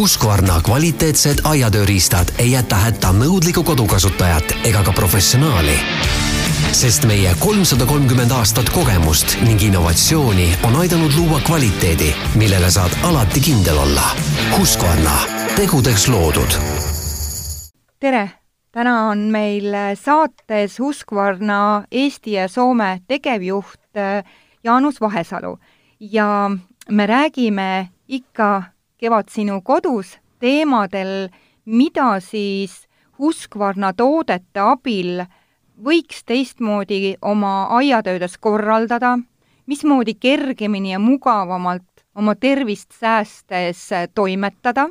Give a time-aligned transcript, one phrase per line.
[0.00, 5.74] Husqvarna kvaliteetsed aiatööriistad ei jäta hätta nõudlikku kodukasutajat ega ka professionaali.
[6.72, 13.40] sest meie kolmsada kolmkümmend aastat kogemust ning innovatsiooni on aidanud luua kvaliteedi, millele saad alati
[13.40, 14.06] kindel olla.
[14.56, 15.18] Husqvarna,
[15.56, 16.56] tegudeks loodud.
[18.00, 18.30] tere,
[18.72, 19.68] täna on meil
[20.00, 24.24] saates Husqvarna Eesti ja Soome tegevjuht äh,
[24.64, 25.58] Jaanus Vahesalu
[26.00, 26.50] ja
[26.88, 28.62] me räägime ikka
[29.00, 31.30] Kevad sinu kodus teemadel,
[31.64, 32.84] mida siis
[33.18, 35.22] Husqvarna toodete abil
[35.80, 39.14] võiks teistmoodi oma aiatöödes korraldada,
[39.66, 44.88] mismoodi kergemini ja mugavamalt oma tervist säästes toimetada.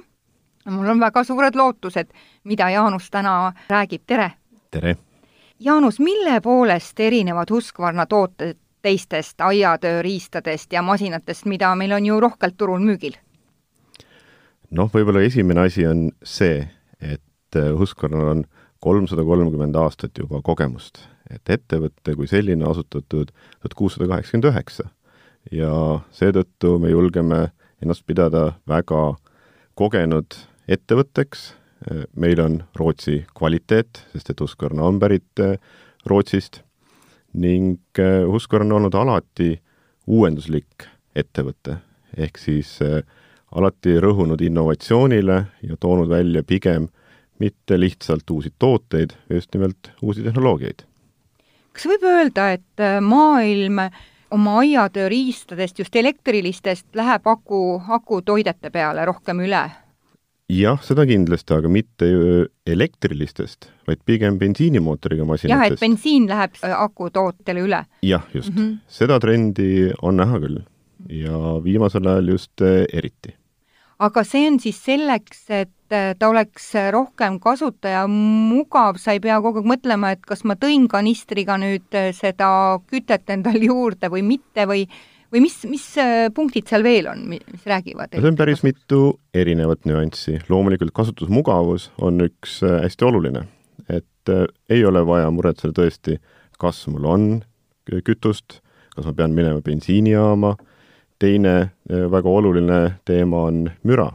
[0.65, 2.09] mul on väga suured lootused,
[2.43, 4.31] mida Jaanus täna räägib, tere!
[4.71, 4.97] tere!
[5.59, 12.57] Jaanus, mille poolest erinevad Husqvarna tooted teistest aiatööriistadest ja masinatest, mida meil on ju rohkelt
[12.57, 13.13] turul müügil?
[14.75, 16.63] Noh, võib-olla esimene asi on see,
[17.01, 18.43] et äh, Husqvarnal on
[18.83, 24.89] kolmsada kolmkümmend aastat juba kogemust, et ettevõte kui selline asutatud tuhat kuussada kaheksakümmend üheksa.
[25.51, 25.71] Ja
[26.15, 27.49] seetõttu me julgeme
[27.81, 29.15] ennast pidada väga
[29.79, 30.35] kogenud
[30.69, 31.53] ettevõtteks,
[32.19, 35.55] meil on Rootsi kvaliteet, sest et Husqvarna on pärit äh,
[36.05, 36.61] Rootsist.
[37.33, 39.53] Ning äh, Husqvarna on olnud alati
[40.09, 41.79] uuenduslik ettevõte,
[42.17, 43.01] ehk siis äh,
[43.55, 46.87] alati rõhunud innovatsioonile ja toonud välja pigem
[47.39, 50.83] mitte lihtsalt uusi tooteid, just nimelt uusi tehnoloogiaid.
[51.73, 53.79] kas võib öelda, et äh, maailm
[54.31, 59.63] oma aiatööriistadest, just elektrilistest, läheb aku, akutoidete peale rohkem üle?
[60.49, 62.09] jah, seda kindlasti, aga mitte
[62.67, 65.55] elektrilistest, vaid pigem bensiinimootoriga masinatest.
[65.55, 67.85] jah, et bensiin läheb äh, akutootele üle?
[68.03, 68.57] jah, just mm.
[68.57, 68.77] -hmm.
[68.87, 70.61] seda trendi on näha küll
[71.07, 73.35] ja viimasel ajal just äh, eriti.
[73.99, 79.41] Aga see on siis selleks, et äh, ta oleks rohkem kasutaja mugav, sa ei pea
[79.43, 82.49] kogu aeg mõtlema, et kas ma tõin kanistriga nüüd seda
[82.89, 84.85] kütet endale juurde või mitte või
[85.33, 88.15] või mis, mis äh, punktid seal veel on, mis räägivad?
[88.15, 90.39] see on päris mitu erinevat nüanssi.
[90.49, 93.45] loomulikult kasutusmugavus on üks äh, hästi oluline,
[93.87, 96.17] et äh, ei ole vaja muretseda tõesti,
[96.59, 97.29] kas mul on
[97.89, 98.59] kütust,
[98.95, 100.55] kas ma pean minema bensiinijaama,
[101.19, 104.09] teine väga oluline teema on müra,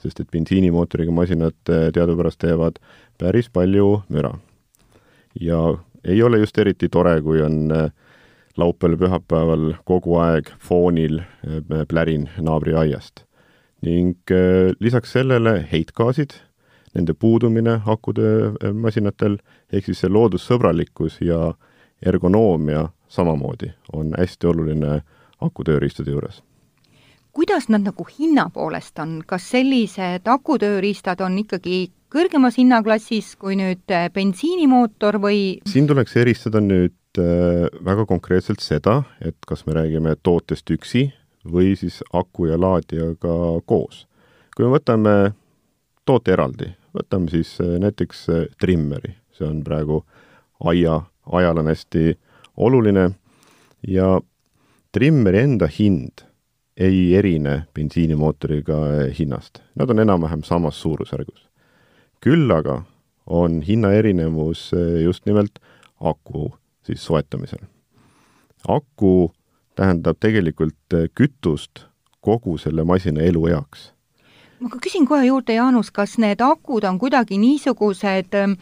[0.00, 2.78] sest et bensiinimootoriga masinad teadupärast teevad
[3.18, 4.32] päris palju müra.
[5.40, 7.90] ja ei ole just eriti tore, kui on äh,
[8.56, 13.24] laupäeval-pühapäeval kogu aeg foonil äh, plärin naabriaiast.
[13.82, 16.30] ning äh, lisaks sellele heitgaasid,
[16.94, 19.36] nende puudumine akutöömasinatel,
[19.72, 21.52] ehk siis see loodussõbralikkus ja
[22.02, 25.02] ergonoomia samamoodi on hästi oluline
[25.40, 26.42] akutööriistade juures
[27.36, 33.84] kuidas nad nagu hinna poolest on, kas sellised akutööriistad on ikkagi kõrgemas hinnaklassis kui nüüd
[33.92, 35.58] äh, bensiinimootor või?
[35.68, 41.06] siin tuleks eristada nüüd Äh, väga konkreetselt seda, et kas me räägime tootest üksi
[41.48, 44.06] või siis aku ja laadijaga koos.
[44.56, 45.32] kui me võtame
[46.04, 48.26] toote eraldi, võtame siis äh, näiteks
[48.60, 50.02] trimmeri, see on praegu
[50.60, 51.00] aia,
[51.32, 52.18] ajal on hästi
[52.56, 53.10] oluline
[53.88, 54.20] ja
[54.96, 56.22] trimmeri enda hind
[56.80, 58.76] ei erine bensiinimootoriga
[59.18, 61.48] hinnast, nad on enam-vähem samas suurusjärgus.
[62.20, 62.82] küll aga
[63.26, 64.70] on hinnaerinevus
[65.04, 65.58] just nimelt
[66.00, 67.58] aku siis soetamisel.
[68.68, 69.32] aku
[69.74, 71.84] tähendab tegelikult äh, kütust
[72.20, 73.92] kogu selle masina elueaks.
[74.60, 78.56] ma küsin kohe juurde, Jaanus, kas need akud on kuidagi niisugused äh,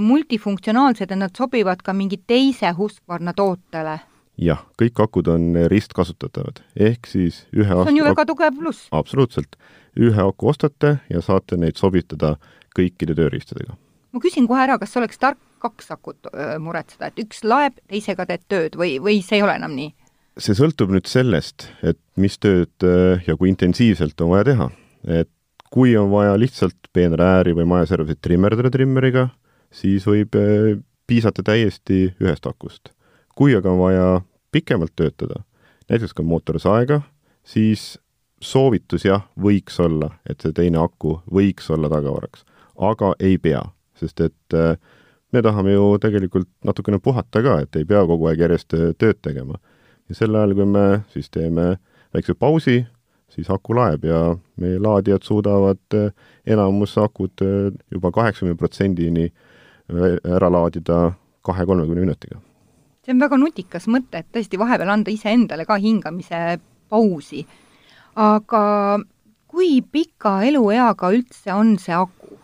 [0.00, 4.00] multifunktsionaalsed, et nad sobivad ka mingi teise Husqvarna tootele?
[4.40, 8.88] Jah, kõik akud on ristkasutatavad, ehk siis ühe see on ju väga tugev pluss.
[8.90, 9.56] absoluutselt.
[9.98, 12.36] ühe aku ostate ja saate neid sobitada
[12.76, 13.76] kõikide tööriistadega.
[14.12, 18.46] ma küsin kohe ära, kas oleks tark kaks akut muretseda, et üks laeb, teisega teed
[18.50, 19.92] tööd või, või see ei ole enam nii?
[20.40, 22.86] see sõltub nüüd sellest, et mis tööd
[23.26, 24.70] ja kui intensiivselt on vaja teha.
[25.20, 25.30] et
[25.72, 29.28] kui on vaja lihtsalt peenrääri või majaservasid trimmerdada trimmeriga,
[29.72, 30.36] siis võib
[31.08, 32.92] piisata täiesti ühest akust.
[33.42, 34.20] Kui aga on vaja
[34.54, 35.40] pikemalt töötada,
[35.90, 37.00] näiteks ka mootorsaega,
[37.42, 37.96] siis
[38.38, 42.44] soovitus jah, võiks olla, et see teine aku võiks olla tagavaraks,
[42.78, 43.64] aga ei pea,
[43.98, 44.76] sest et äh,
[45.34, 49.18] me tahame ju tegelikult natukene puhata ka, et ei pea kogu aeg järjest äh, tööd
[49.26, 49.58] tegema.
[50.06, 51.66] ja sel ajal, kui me siis teeme
[52.14, 52.84] väikse pausi,
[53.26, 56.14] siis aku laeb ja meie laadijad suudavad äh,
[56.46, 57.42] enamus akud
[57.90, 59.32] juba kaheksakümne protsendini
[59.90, 61.08] ära laadida
[61.42, 62.38] kahe-kolmekümne minutiga.
[63.02, 66.60] See on väga nutikas mõte, et tõesti vahepeal anda iseendale ka hingamise
[66.92, 67.46] pausi.
[68.14, 69.00] aga
[69.48, 72.38] kui pika elueaga üldse on see aku?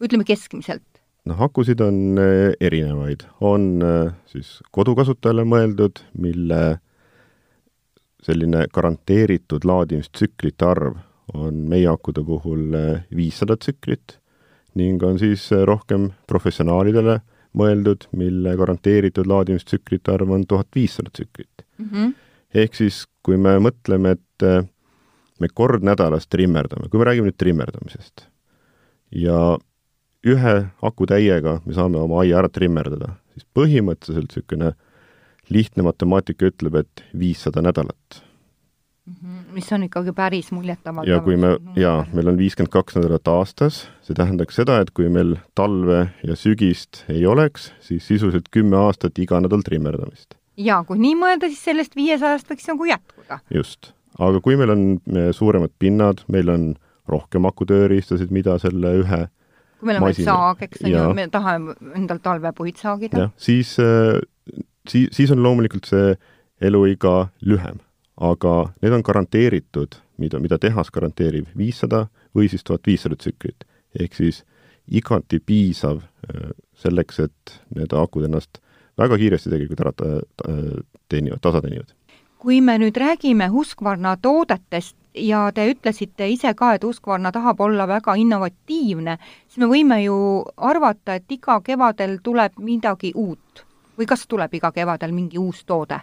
[0.00, 0.84] ütleme keskmiselt.
[1.26, 6.78] noh, akusid on äh, erinevaid, on äh, siis kodukasutajale mõeldud, mille
[8.22, 10.96] selline garanteeritud laadimistsüklite arv
[11.34, 12.72] on meie akude puhul
[13.14, 14.18] viissada tsüklit
[14.78, 17.20] ning on siis rohkem professionaalidele
[17.56, 21.88] mõeldud, mille garanteeritud laadimistsüklite arv on tuhat viissada tsüklit mm.
[21.90, 22.14] -hmm.
[22.54, 24.66] ehk siis, kui me mõtleme, et äh,
[25.40, 28.28] me kord nädalas trimmerdame, kui me räägime nüüd trimmerdamisest,
[29.10, 29.58] ja
[30.26, 34.72] ühe akutäiega me saame oma aia ära trimmerdada, siis põhimõtteliselt niisugune
[35.48, 38.26] lihtne matemaatika ütleb, et viissada nädalat
[39.06, 39.35] Mhm.
[39.56, 41.10] Mis on ikkagi päris muljetavaldav.
[41.10, 45.08] ja kui me, jaa, meil on viiskümmend kaks nädalat aastas, see tähendaks seda, et kui
[45.12, 50.36] meil talve ja sügist ei oleks, siis sisuliselt kümme aastat iga nädal trimmerdamist.
[50.60, 53.40] jaa, kui nii mõelda, siis sellest viiesajast võiks nagu jätkuda.
[53.54, 53.92] just.
[54.18, 54.84] aga kui meil on
[55.36, 56.68] suuremad pinnad, meil on
[57.08, 59.24] rohkem akutööriistasid, mida selle ühe
[59.80, 63.30] kui meil on veel saag, eks on ju, me tahame endal talvepuid saagida.
[63.36, 64.20] siis, äh,
[64.88, 66.14] siis, siis on loomulikult see
[66.64, 67.80] eluiga lühem
[68.16, 73.64] aga need on garanteeritud, mida, mida tehas garanteerib, viissada või siis tuhat viissada tsüklit.
[74.00, 74.44] ehk siis
[74.90, 78.60] igati piisav äh, selleks, et need akud ennast
[78.98, 79.92] väga kiiresti tegelikult ära
[81.08, 81.92] teenivad, tasa teenivad.
[82.38, 87.88] kui me nüüd räägime Husqvarna toodetest ja te ütlesite ise ka, et Husqvarna tahab olla
[87.88, 90.16] väga innovatiivne, siis me võime ju
[90.56, 93.64] arvata, et iga kevadel tuleb midagi uut
[93.98, 96.00] või kas tuleb iga kevadel mingi uus toode?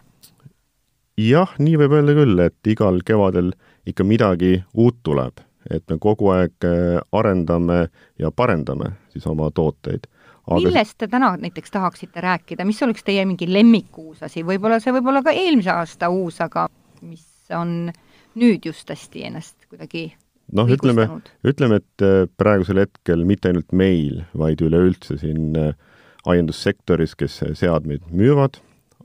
[1.20, 3.54] Jah, nii võib öelda küll, et igal kevadel
[3.90, 7.88] ikka midagi uut tuleb, et me kogu aeg äh, arendame
[8.20, 10.08] ja parendame siis oma tooteid.
[10.44, 10.60] Aga...
[10.60, 15.08] millest te täna näiteks tahaksite rääkida, mis oleks teie mingi lemmikuus asi, võib-olla see võib
[15.08, 16.68] olla ka eelmise aasta uus, aga
[17.02, 17.24] mis
[17.56, 17.94] on
[18.40, 20.10] nüüd just hästi ennast kuidagi
[20.52, 21.08] noh, ütleme,
[21.48, 25.78] ütleme, et äh, praegusel hetkel mitte ainult meil, vaid üleüldse siin äh,
[26.28, 28.60] aiandussektoris, kes seadmeid müüvad,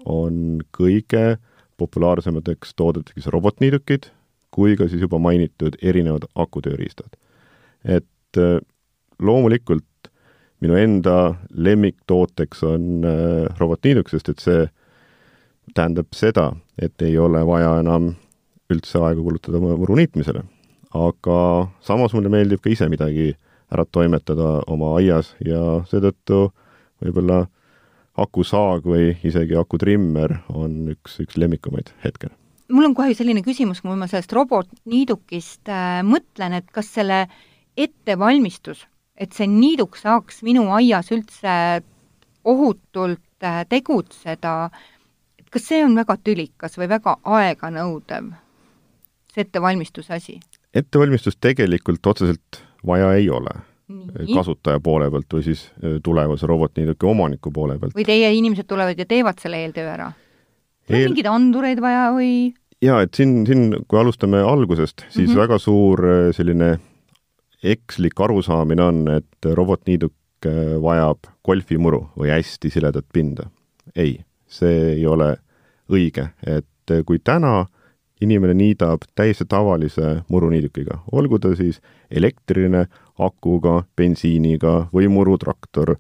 [0.06, 1.38] on kõige
[1.78, 4.10] populaarsemateks toodeteks robotniidukid
[4.54, 7.12] kui ka siis juba mainitud erinevad akutööriistad.
[7.84, 8.60] et äh,
[9.22, 9.84] loomulikult
[10.60, 14.66] minu enda lemmiktooteks on äh, robotniiduk, sest et see
[15.74, 18.14] tähendab seda, et ei ole vaja enam
[18.72, 20.42] üldse aega kulutada muru niitmisele.
[20.94, 23.34] aga samas mulle meeldib ka ise midagi
[23.72, 25.60] ära toimetada oma aias ja
[25.90, 26.48] seetõttu
[27.04, 27.44] võib-olla
[28.18, 32.32] akusaag või isegi akutrimmer on üks, üks lemmikumaid hetkel.
[32.68, 37.26] mul on kohe selline küsimus, kui ma sellest robotniidukist äh, mõtlen, et kas selle
[37.78, 38.84] ettevalmistus,
[39.16, 41.54] et see niiduk saaks minu aias üldse
[42.44, 44.70] ohutult äh, tegutseda,
[45.38, 48.32] et kas see on väga tülikas või väga aeganõudev,
[49.32, 50.38] see ettevalmistuse asi?
[50.76, 53.54] ettevalmistust tegelikult otseselt vaja ei ole
[53.88, 54.34] Nii.
[54.34, 57.94] kasutaja poole pealt või siis äh, tulevase robotniiduki omaniku poole pealt.
[57.96, 60.10] või teie inimesed tulevad ja teevad selle eeltöö ära?
[60.88, 61.08] Eel...
[61.08, 62.52] mingeid andureid vaja või?
[62.84, 65.40] jaa, et siin, siin, kui alustame algusest, siis mm -hmm.
[65.40, 66.78] väga suur äh, selline
[67.64, 70.14] ekslik arusaamine on, et robotniiduk
[70.46, 73.50] äh, vajab golfimuru või hästi siledat pinda.
[73.96, 75.36] ei, see ei ole
[75.88, 77.66] õige, et kui täna
[78.20, 81.80] inimene niidab täiesti tavalise muruniidukiga, olgu ta siis
[82.10, 82.86] elektriline,
[83.18, 85.96] akuga, bensiiniga või murutraktor,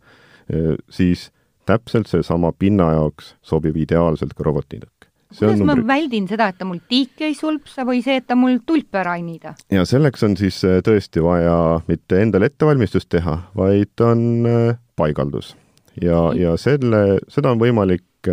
[0.90, 1.28] siis
[1.68, 5.08] täpselt seesama pinna jaoks sobib ideaalselt ka robotniiduk.
[5.38, 8.62] kuidas ma väldin seda, et ta mul tiiki ei sulpsa või see, et ta mul
[8.66, 9.54] tulpe ära ei niida?
[9.70, 14.48] ja selleks on siis tõesti vaja mitte endale ettevalmistust teha, vaid on
[14.96, 15.56] paigaldus.
[16.00, 18.32] ja, ja selle, seda on võimalik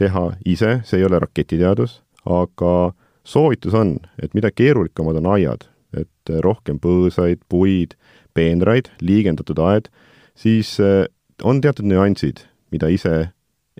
[0.00, 2.92] teha ise, see ei ole raketiteadus, aga
[3.24, 7.96] soovitus on, et mida keerulisemad on aiad, et rohkem põõsaid, puid,
[8.40, 9.90] peenraid, liigendatud aed,
[10.38, 11.04] siis eh,
[11.44, 13.14] on teatud nüansid, mida ise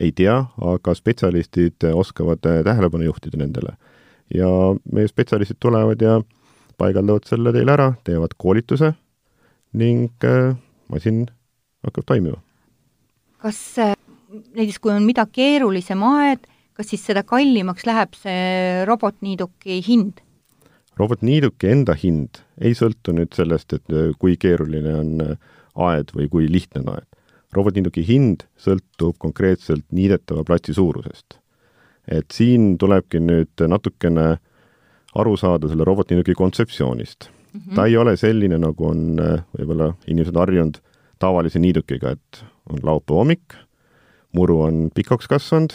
[0.00, 0.36] ei tea,
[0.72, 3.76] aga spetsialistid oskavad eh, tähelepanu juhtida nendele.
[4.30, 4.46] ja
[4.92, 6.20] meie spetsialistid tulevad ja
[6.78, 8.92] paigaldavad selle teile ära, teevad koolituse
[9.80, 10.54] ning eh,
[10.92, 11.24] masin
[11.86, 12.38] hakkab toimima.
[13.40, 13.58] kas
[14.54, 20.20] näiteks, kui on mida keerulisem aed, kas siis seda kallimaks läheb see robotniiduki hind?
[21.00, 25.34] Robotniiduki enda hind ei sõltu nüüd sellest, et äh, kui keeruline on äh,
[25.88, 27.08] aed või kui lihtne on aed.
[27.56, 31.38] robotniiduki hind sõltub konkreetselt niidetava platsi suurusest.
[32.08, 34.38] et siin tulebki nüüd natukene
[35.14, 37.60] aru saada selle robotniiduki kontseptsioonist mm.
[37.60, 37.74] -hmm.
[37.74, 40.80] ta ei ole selline, nagu on äh, võib-olla inimesed harjunud
[41.18, 43.54] tavalise niidukiga, et on laupäeva hommik,
[44.32, 45.72] muru on pikaks kasvanud,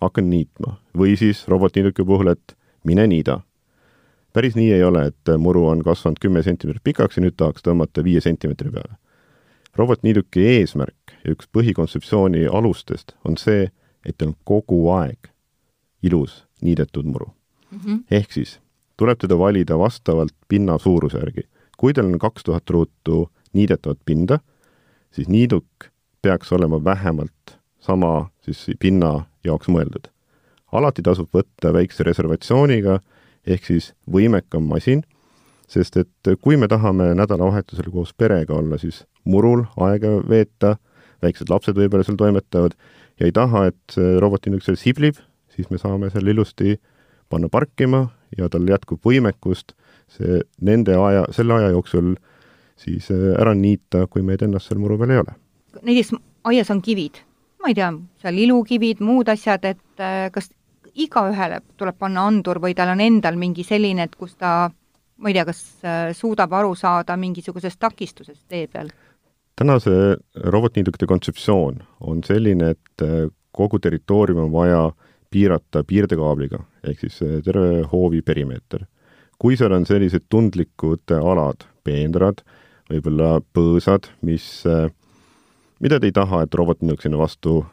[0.00, 0.76] hakkan niitma.
[0.98, 3.40] või siis robotniiduki puhul, et mine niida.
[4.32, 8.04] Päris nii ei ole, et muru on kasvanud kümme sentimeetrit pikaks ja nüüd tahaks tõmmata
[8.04, 8.96] viie sentimeetri peale.
[9.76, 13.70] robotniiduki eesmärk ja üks põhikontseptsiooni alustest on see,
[14.06, 15.30] et teil on kogu aeg
[16.02, 17.32] ilus niidetud muru
[17.70, 17.78] mm.
[17.78, 18.02] -hmm.
[18.10, 18.60] ehk siis
[18.96, 21.42] tuleb teda valida vastavalt pinna suuruse järgi.
[21.76, 24.38] kui teil on kaks tuhat ruutu niidetavat pinda,
[25.10, 25.66] siis niiduk
[26.22, 30.08] peaks olema vähemalt sama siis pinna jaoks mõeldud.
[30.72, 33.00] alati tasub võtta väikse reservatsiooniga,
[33.46, 35.02] ehk siis võimekam masin,
[35.68, 40.76] sest et kui me tahame nädalavahetusel koos perega olla, siis murul aega veeta,
[41.22, 42.74] väiksed lapsed võib-olla seal toimetavad
[43.20, 45.20] ja ei taha, et robotinduk seal siblib,
[45.54, 46.76] siis me saame selle ilusti
[47.32, 48.06] panna parkima
[48.36, 49.74] ja tal jätkub võimekust
[50.12, 52.14] see nende aja, selle aja jooksul
[52.76, 55.36] siis äh, ära niita, kui meid ennast seal muru peal ei ole.
[55.82, 56.14] näiteks
[56.50, 57.22] aias on kivid,
[57.62, 60.50] ma ei tea, seal ilukivid, muud asjad, et äh, kas
[60.94, 64.70] igaühele tuleb panna andur või tal on endal mingi selline, et kus ta
[65.22, 68.90] ma ei tea, kas äh, suudab aru saada mingisugusest takistusest tee peal?
[69.56, 73.02] tänase robotniidukite kontseptsioon on selline, et
[73.52, 74.86] kogu territoorium on vaja
[75.30, 76.58] piirata piirdekaabliga,
[76.88, 78.86] ehk siis terve hoovi perimeeter.
[79.38, 82.44] kui seal on sellised tundlikud alad, peenrad,
[82.90, 84.62] võib-olla põõsad, mis,
[85.82, 87.64] mida te ei taha, et robotniiduk sinna vastu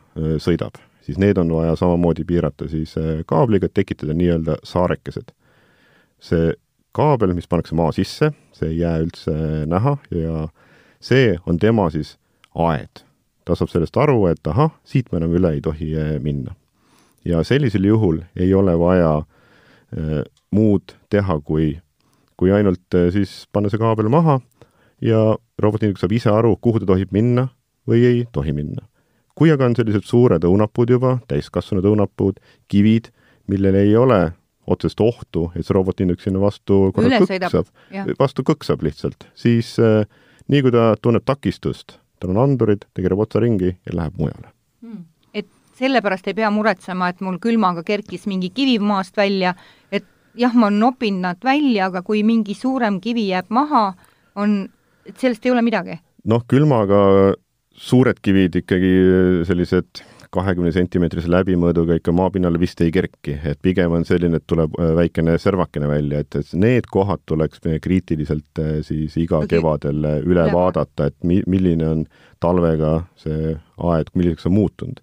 [0.41, 0.79] sõidab,
[1.10, 2.94] siis need on vaja samamoodi piirata siis
[3.25, 5.34] kaabliga, et tekitada nii-öelda saarekesed.
[6.20, 6.54] see
[6.94, 9.34] kaabel, mis pannakse maa sisse, see ei jää üldse
[9.70, 10.48] näha ja
[11.01, 12.18] see on tema siis
[12.56, 13.04] aed.
[13.46, 16.56] ta saab sellest aru, et ahah, siit me enam üle ei tohi minna
[17.25, 21.80] ja sellisel juhul ei ole vaja äh, muud teha, kui,
[22.38, 24.39] kui ainult äh, siis panna see kaabel maha
[25.01, 27.50] ja robotniiduk saab ise aru, kuhu ta tohib minna
[27.88, 28.88] või ei tohi minna.
[29.39, 32.41] Kui aga on sellised suured õunapuud juba, täiskasvanud õunapuud,
[32.72, 33.10] kivid,
[33.50, 34.19] millel ei ole
[34.69, 37.72] otsest ohtu, et see robotniiduk sinna vastu korra kõksab,
[38.19, 40.03] vastu kõksab lihtsalt, siis äh,
[40.51, 44.53] nii kui ta tunneb takistust, tal on andurid, ta keerab otsa ringi ja läheb mujale.
[44.84, 45.08] Hmm.
[45.79, 49.53] Sellepärast ei pea muretsema, et mul külmaga kerkis mingi kivi maast välja,
[49.96, 50.03] et
[50.36, 53.86] jah, ma nopin nad välja, aga kui mingi suurem kivi jääb maha,
[54.36, 54.65] on,
[55.08, 55.96] et sellest ei ole midagi?
[56.27, 57.00] noh, külmaga
[57.79, 58.93] suured kivid ikkagi
[59.48, 64.75] sellised kahekümne sentimeetrise läbimõõduga ikka maapinnale vist ei kerki, et pigem on selline, et tuleb
[64.77, 69.55] äh, väikene servakene välja, et, et need kohad tuleks kriitiliselt äh, siis iga okay.
[69.55, 72.07] kevadel äh, üle vaadata, et mi-, milline on
[72.43, 73.55] talvega see
[73.89, 75.01] aed, milliseks on muutunud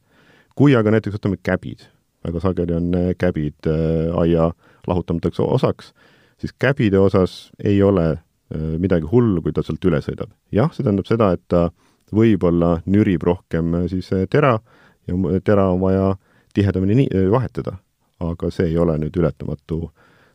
[0.57, 1.85] kui aga näiteks võtame käbid,
[2.27, 4.51] väga sageli on äh, käbid äh, aia
[4.89, 5.93] lahutamatuks osaks,
[6.41, 10.33] siis käbide osas ei ole äh, midagi hullu, kui ta sealt üle sõidab.
[10.55, 11.69] jah, see tähendab seda, et ta
[12.15, 14.59] võib-olla nürib rohkem siis tera
[15.07, 16.15] ja tera on vaja
[16.55, 17.77] tihedamini nii, vahetada.
[18.21, 19.91] aga see ei ole nüüd ületamatu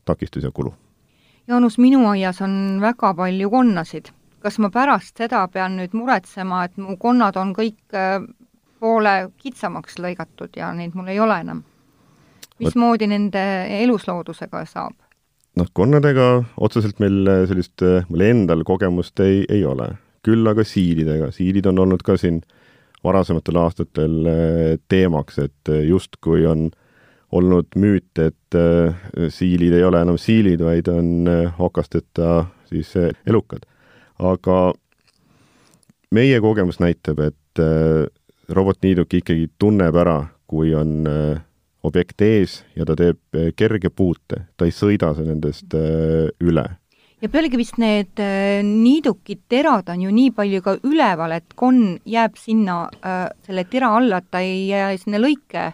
[0.06, 0.74] takistus ja kulu.
[1.48, 4.12] Jaanus, minu aias on väga palju konnasid.
[4.42, 7.98] kas ma pärast seda pean nüüd muretsema, et mu konnad on kõik
[8.80, 11.64] poole kitsamaks lõigatud ja neid mul ei ole enam.
[12.60, 13.44] mismoodi nende
[13.82, 14.94] elusloodusega saab?
[15.58, 19.92] noh, konnadega otseselt meil sellist, mul endal kogemust ei, ei ole.
[20.26, 22.42] Küll aga siilidega, siilid on olnud ka siin
[23.04, 26.70] varasematel aastatel eh, teemaks, et justkui on
[27.32, 32.94] olnud müüt, et eh, siilid ei ole enam siilid, vaid on eh, okasteta siis
[33.28, 33.66] elukad.
[34.20, 34.74] aga
[36.14, 37.60] meie kogemus näitab, et
[38.50, 41.08] robotniiduk ikkagi tunneb ära, kui on
[41.84, 46.68] objekt ees ja ta teeb kerge puute, ta ei sõida nendest üle.
[47.22, 48.22] Ja pealegi vist need
[48.66, 53.94] niidukid, terad on ju nii palju ka üleval, et konn jääb sinna äh, selle tera
[54.00, 55.72] alla, et ta ei jää sinna lõike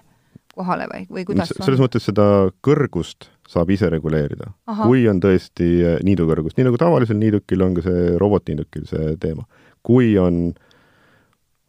[0.57, 1.85] kohale või, või kuidas S selles on?
[1.85, 2.27] mõttes seda
[2.65, 4.51] kõrgust saab ise reguleerida.
[4.81, 9.45] kui on tõesti niidukõrgus, nii nagu tavalisel niidukil on ka see robotniidukil see teema.
[9.87, 10.67] kui on äh,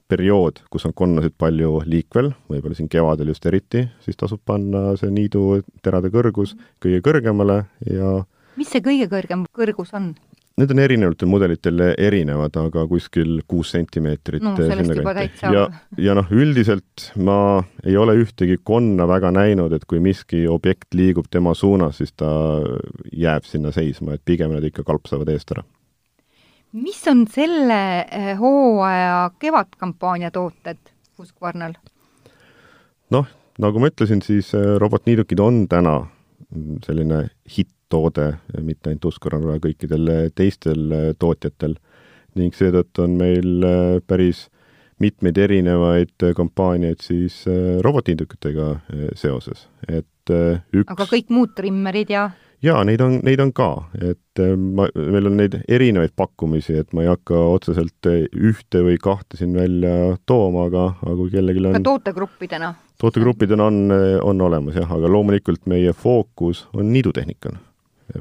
[0.09, 5.11] periood, kus on konnasid palju liikvel, võib-olla siin kevadel just eriti, siis tasub panna see
[5.13, 8.15] niidu terade kõrgus kõige kõrgemale ja
[8.59, 10.12] mis see kõige kõrgem kõrgus on?
[10.59, 15.65] Need on erinevatel mudelitel erinevad, aga kuskil kuus sentimeetrit no, juba täitsa ja,
[16.09, 21.31] ja noh, üldiselt ma ei ole ühtegi konna väga näinud, et kui miski objekt liigub
[21.31, 22.31] tema suunas, siis ta
[23.15, 25.62] jääb sinna seisma, et pigem nad ikka kalpsavad eest ära
[26.73, 30.79] mis on selle eh, hooaja kevadkampaania tooted
[31.19, 31.75] Husqvarnal?
[33.11, 33.27] noh,
[33.59, 36.00] nagu ma ütlesin, siis eh, robotniidukid on täna
[36.85, 37.27] selline
[37.88, 41.78] hitt-toode mitte ainult Husqvarnal, vaid kõikidel teistel tootjatel.
[42.37, 43.64] Ning seetõttu on meil
[44.07, 44.49] päris
[45.00, 47.45] mitmeid erinevaid kampaaniaid siis
[47.83, 48.80] robotniidukitega
[49.16, 50.33] seoses, et
[50.75, 52.28] üks aga kõik muud trimmerid ja
[52.62, 53.68] jaa, neid on, neid on ka,
[54.02, 58.83] et äh, ma, meil on neid erinevaid pakkumisi, et ma ei hakka otseselt äh, ühte
[58.83, 62.75] või kahte siin välja tooma, aga, aga kui kellelgi on ka tootegruppidena?
[62.99, 63.80] tootegruppidena on,
[64.26, 67.54] on olemas jah, aga loomulikult meie fookus on niidutehnikal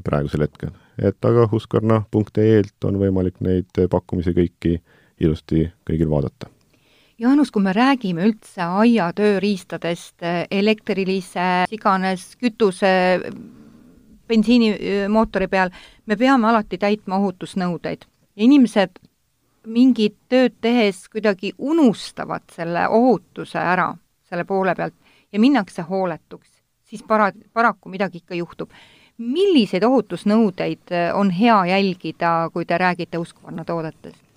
[0.04, 0.70] praegusel hetkel.
[0.98, 4.78] et aga husqvarna.ee-lt on võimalik neid pakkumisi kõiki
[5.20, 6.50] ilusti kõigil vaadata
[7.18, 10.22] Jaanus, kui me räägime üldse aiatööriistadest,
[10.54, 12.92] elektrilise, iganes kütuse,
[14.30, 15.72] bensiinimootori peal,
[16.06, 18.06] me peame alati täitma ohutusnõudeid
[18.38, 19.00] inimesed
[19.68, 23.90] mingit tööd tehes kuidagi unustavad selle ohutuse ära
[24.28, 24.94] selle poole pealt
[25.32, 26.48] ja minnakse hooletuks,
[26.84, 28.70] siis para-, paraku midagi ikka juhtub.
[29.18, 34.28] Milliseid ohutusnõudeid on hea jälgida, kui te räägite uskvarna toodetest?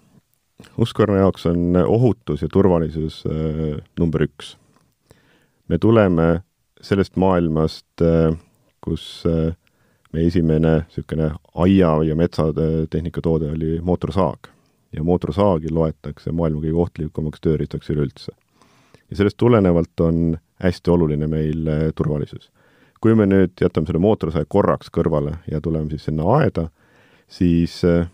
[0.78, 4.58] Husqvarna jaoks on ohutus ja turvalisus äh, number üks.
[5.68, 6.42] me tuleme
[6.82, 8.36] sellest maailmast äh,,
[8.82, 9.56] kus äh,
[10.14, 14.48] meie esimene niisugune aia- ja metsatehnika toode oli mootorsaag.
[14.94, 18.32] ja mootorsaagi loetakse maailma kõige ohtlikumaks tööriistaks üleüldse.
[19.10, 22.52] ja sellest tulenevalt on hästi oluline meil turvalisus.
[23.02, 26.68] Kui me nüüd jätame selle mootorsae korraks kõrvale ja tuleme siis sinna aeda,
[27.32, 28.06] siis äh,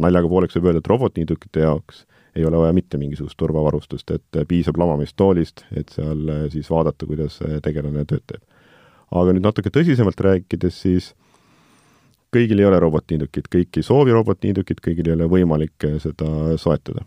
[0.00, 2.04] naljaga pooleks võib öelda, et robotniidukite jaoks
[2.36, 7.40] ei ole vaja mitte mingisugust turvavarustust, et piisab lamamistoolist, et seal eh, siis vaadata, kuidas
[7.64, 8.42] tegelane tööd teeb.
[9.10, 11.08] aga nüüd natuke tõsisemalt rääkides, siis
[12.30, 17.04] kõigil ei ole robotniidukit, kõik ei soovi robotniidukit, kõigil ei ole võimalik eh, seda soetada.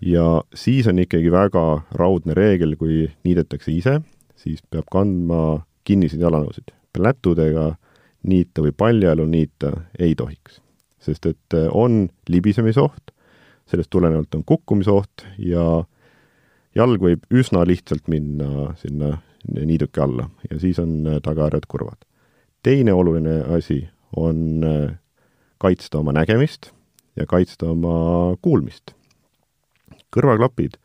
[0.00, 4.00] ja siis on ikkagi väga raudne reegel, kui niidetakse ise,
[4.36, 6.74] siis peab kandma kinniseid jalanõusid.
[6.92, 7.74] plätudega
[8.26, 10.60] niita või paljajalu niita ei tohiks
[11.06, 13.12] sest et äh, on libisemisoht,
[13.70, 15.84] sellest tulenevalt on kukkumisoht ja
[16.76, 19.16] jalg võib üsna lihtsalt minna sinna
[19.46, 21.98] niiduki alla ja siis on äh, tagajärjed kurvad.
[22.62, 23.84] teine oluline asi
[24.16, 24.96] on äh,
[25.58, 26.72] kaitsta oma nägemist
[27.16, 28.94] ja kaitsta oma kuulmist.
[30.16, 30.78] kõrvaklapid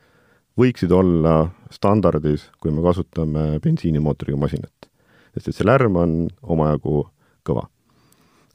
[0.59, 4.90] võiksid olla standardis, kui me kasutame bensiinimootoriga masinat.
[5.33, 7.05] Sest et see lärm on omajagu
[7.47, 7.67] kõva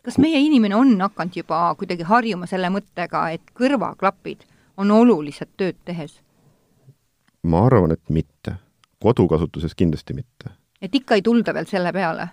[0.06, 4.44] kas meie inimene on hakanud juba kuidagi harjuma selle mõttega, et kõrvaklapid
[4.78, 6.20] on olulised tööd tehes?
[7.46, 8.56] ma arvan, et mitte.
[9.02, 10.54] kodukasutuses kindlasti mitte.
[10.82, 12.28] et ikka ei tulda veel selle peale?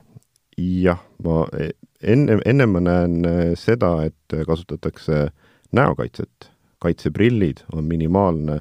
[0.58, 1.71] jah, ma e,
[2.13, 5.27] enne, enne ma näen e, seda, et kasutatakse
[5.71, 6.51] näokaitset.
[6.84, 8.60] kaitseprillid on minimaalne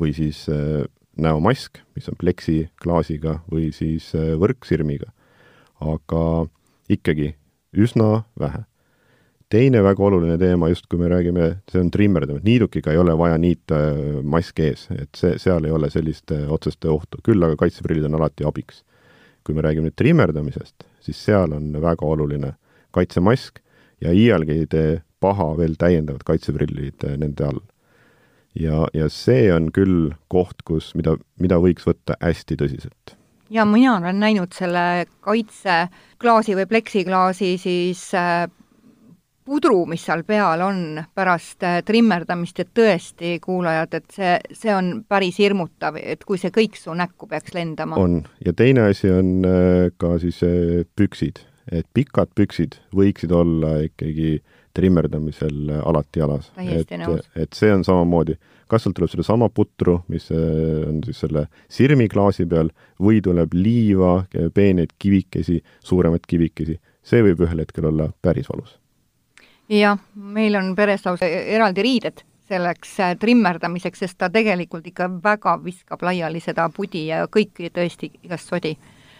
[0.00, 0.86] või siis e,
[1.18, 5.12] näomask, mis on pleksiklaasiga või siis võrksirmiga.
[5.80, 6.48] Aga
[6.90, 7.34] ikkagi
[7.76, 8.64] üsna vähe.
[9.48, 13.38] teine väga oluline teema, just kui me räägime, see on trimmerdamine, niidukiga ei ole vaja
[13.40, 17.56] niita äh, mask ees, et see, seal ei ole sellist äh, otsest ohtu, küll aga
[17.56, 18.84] kaitseprillid on alati abiks.
[19.46, 22.52] kui me räägime nüüd trimmerdamisest, siis seal on väga oluline
[22.92, 23.62] kaitsemask
[24.04, 27.62] ja iialgi ei tee paha veel täiendavad kaitseprillid äh, nende all.
[28.52, 33.16] ja, ja see on küll koht, kus, mida, mida võiks võtta hästi tõsiselt
[33.50, 38.46] ja mina olen näinud selle kaitseklaasi või pleksiklaasi siis äh,
[39.48, 44.92] pudru, mis seal peal on pärast äh, trimmerdamist, et tõesti, kuulajad, et see, see on
[45.08, 47.96] päris hirmutav, et kui see kõik su näkku peaks lendama.
[47.96, 50.42] on, ja teine asi on äh, ka siis
[50.96, 54.38] püksid, et pikad püksid võiksid olla ikkagi
[54.76, 56.52] trimmerdamisel alati jalas.
[56.62, 56.92] et,
[57.36, 58.36] et see on samamoodi
[58.68, 62.70] kas sealt tuleb sedasama putru, mis äh, on siis selle sirmiklaasi peal,
[63.02, 64.22] või tuleb liiva,
[64.54, 68.78] peeneid kivikesi, suuremaid kivikesi, see võib ühel hetkel olla päris valus.
[69.68, 75.56] jah, meil on peres lausa eraldi riided selleks äh, trimmerdamiseks, sest ta tegelikult ikka väga
[75.64, 78.74] viskab laiali seda pudi ja kõiki tõesti igast sodi.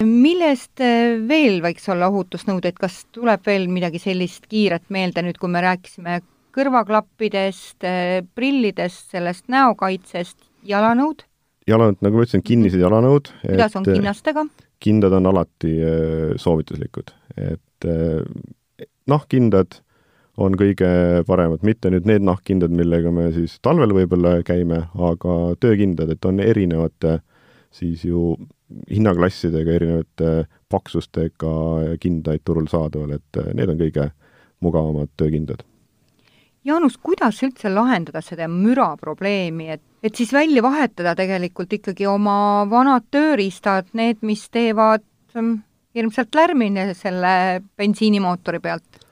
[0.05, 5.51] Millest äh, veel võiks olla ohutusnõudeid, kas tuleb veel midagi sellist kiiret meelde nüüd, kui
[5.53, 6.21] me rääkisime
[6.59, 11.25] kõrvaklappidest, eh, prillidest, sellest näokaitsest, jalanõud?
[11.69, 13.33] jalanõud, nagu ma ütlesin, kinnised jalanõud.
[13.45, 14.47] kuidas on kinnastega?
[14.83, 17.87] kindad on alati eh, soovituslikud, et
[19.07, 19.79] nahkkindad
[20.39, 20.89] on kõige
[21.27, 26.39] paremad, mitte nüüd need nahkkindad, millega me siis talvel võib-olla käime, aga töökindad, et on
[26.43, 27.19] erinevate
[27.75, 28.37] siis ju
[28.91, 30.33] hinnaklassidega, erinevate
[30.71, 31.55] paksustega
[32.03, 34.11] kindaid turul saadaval, et need on kõige
[34.65, 35.68] mugavamad töökindad
[36.67, 42.67] Jaanus, kuidas üldse lahendada seda müra probleemi, et, et siis välja vahetada tegelikult ikkagi oma
[42.71, 45.61] vanad tööriistad, need, mis teevad mm,
[45.97, 49.05] hirmsalt lärmi selle bensiinimootori pealt?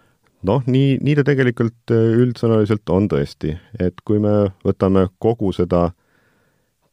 [0.46, 5.90] noh, nii, nii ta tegelikult äh, üldsõnaliselt on tõesti, et kui me võtame kogu seda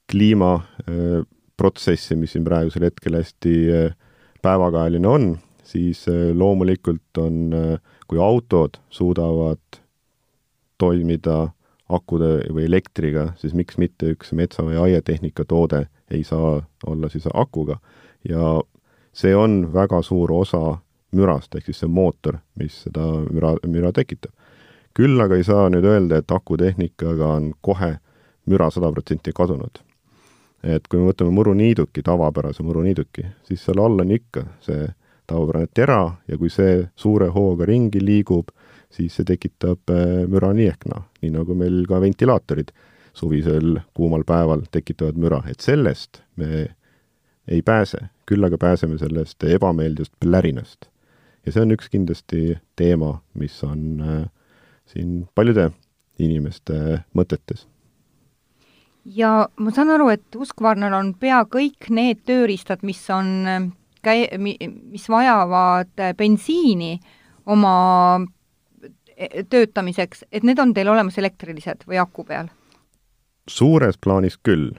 [0.09, 3.93] kliimaprotsessi, äh, mis siin praegusel hetkel hästi äh,
[4.43, 5.23] päevakajaline on,
[5.63, 7.53] siis loomulikult on,
[8.11, 9.61] kui autod suudavad
[10.83, 11.37] toimida
[11.89, 17.27] akude või elektriga, siis miks mitte üks metsa- või aiatehnika toode ei saa olla siis
[17.33, 17.79] akuga.
[18.29, 18.61] ja
[19.13, 20.77] see on väga suur osa
[21.11, 24.31] mürast, ehk siis see mootor, mis seda müra, müra tekitab.
[24.93, 27.97] küll aga ei saa nüüd öelda, et akutehnikaga on kohe
[28.45, 29.79] müra sada protsenti kadunud.
[30.63, 34.87] et kui me võtame muruniiduki, tavapärase muruniiduki, siis seal all on ikka see
[35.27, 38.51] tavapärane tera ja kui see suure hooga ringi liigub,
[38.93, 42.73] siis see tekitab äh, müra nii ehk naa, nii nagu meil ka ventilaatorid
[43.13, 46.67] suvisel kuumal päeval tekitavad müra, et sellest me
[47.47, 50.89] ei pääse, küll aga pääseme sellest ebameeldivast plärinast.
[51.45, 54.25] ja see on üks kindlasti teema, mis on äh,
[54.87, 55.71] siin paljude
[56.19, 57.67] inimeste mõtetes.
[59.05, 63.67] ja ma saan aru, et Husqvarnal on pea kõik need tööriistad, mis on äh,
[64.03, 66.97] käi-, mis vajavad äh, bensiini
[67.45, 67.75] oma
[69.49, 72.51] töötamiseks, et need on teil olemas elektrilised või aku peal?
[73.49, 74.71] suures plaanis küll.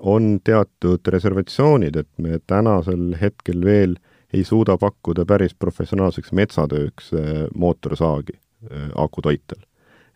[0.00, 3.96] on teatud reservatsioonid, et me tänasel hetkel veel
[4.32, 9.60] ei suuda pakkuda päris professionaalseks metsatööks e, mootorsaagi e, akutoitel.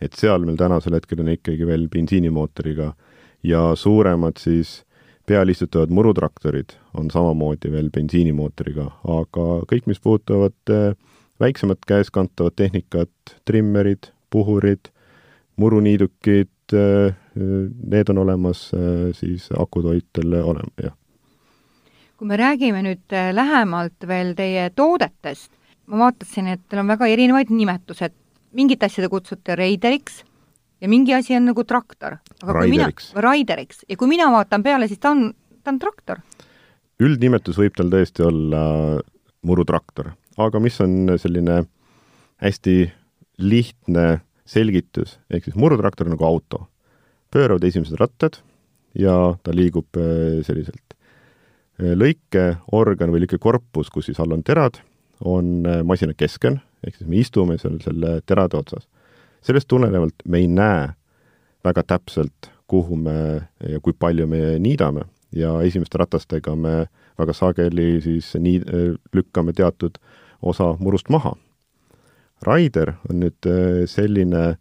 [0.00, 2.94] et seal meil tänasel hetkel on ikkagi veel bensiinimootoriga
[3.42, 4.84] ja suuremad siis
[5.26, 10.96] peale istutavad murutraktorid on samamoodi veel bensiinimootoriga, aga kõik, mis puudutavad äh,
[11.40, 13.10] väiksemat käeskantavat tehnikat,
[13.44, 14.90] trimmerid, puhurid,
[15.56, 17.14] muruniidukid, äh,
[17.86, 20.94] need on olemas äh, siis akutoitel olema, jah.
[22.16, 25.50] kui me räägime nüüd äh, lähemalt veel teie toodetest,
[25.86, 28.14] ma vaatasin, et teil on väga erinevaid nimetused,
[28.54, 30.22] mingit asja te kutsute reideriks
[30.80, 32.18] ja mingi asi on nagu traktor.
[32.42, 33.12] Raideriks.
[33.14, 33.84] Raideriks.
[33.88, 36.22] ja kui mina vaatan peale, siis ta on, ta on traktor.
[37.02, 38.62] üldnimetus võib tal tõesti olla
[39.42, 41.64] murutraktor aga mis on selline
[42.42, 42.76] hästi
[43.38, 46.66] lihtne selgitus, ehk siis murutraktor on nagu auto.
[47.34, 48.36] pööravad esimesed rattad
[48.94, 50.94] ja ta liigub äh, selliselt.
[51.80, 54.78] Äh, lõikeorgan või lõikekorpus, kus siis all on terad,
[55.20, 58.86] on äh, masina keskel, ehk siis me istume seal selle terade otsas.
[59.42, 60.88] sellest tulenevalt me ei näe
[61.64, 66.86] väga täpselt, kuhu me ja kui palju me niidame ja esimeste ratastega me
[67.18, 68.62] väga sageli siis nii
[69.12, 69.98] lükkame teatud
[70.42, 71.34] osa murust maha.
[72.44, 74.56] Raider on nüüd äh, selline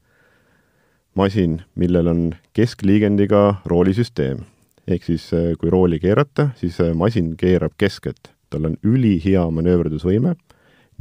[1.16, 4.46] masin, millel on keskliigendiga roolisüsteem.
[4.88, 8.32] ehk siis äh, kui rooli keerata, siis äh, masin keerab keskelt.
[8.50, 10.36] tal on ülihea manööverdusvõime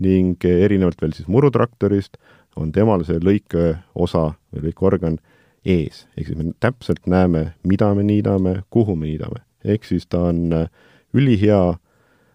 [0.00, 2.16] ning erinevalt veel siis murutraktorist,
[2.56, 5.18] on temal see lõikeosa või lõikeorgan
[5.64, 9.44] ees, ehk siis me täpselt näeme, mida me niidame, kuhu me niidame.
[9.64, 10.68] ehk siis ta on
[11.12, 11.76] ülihea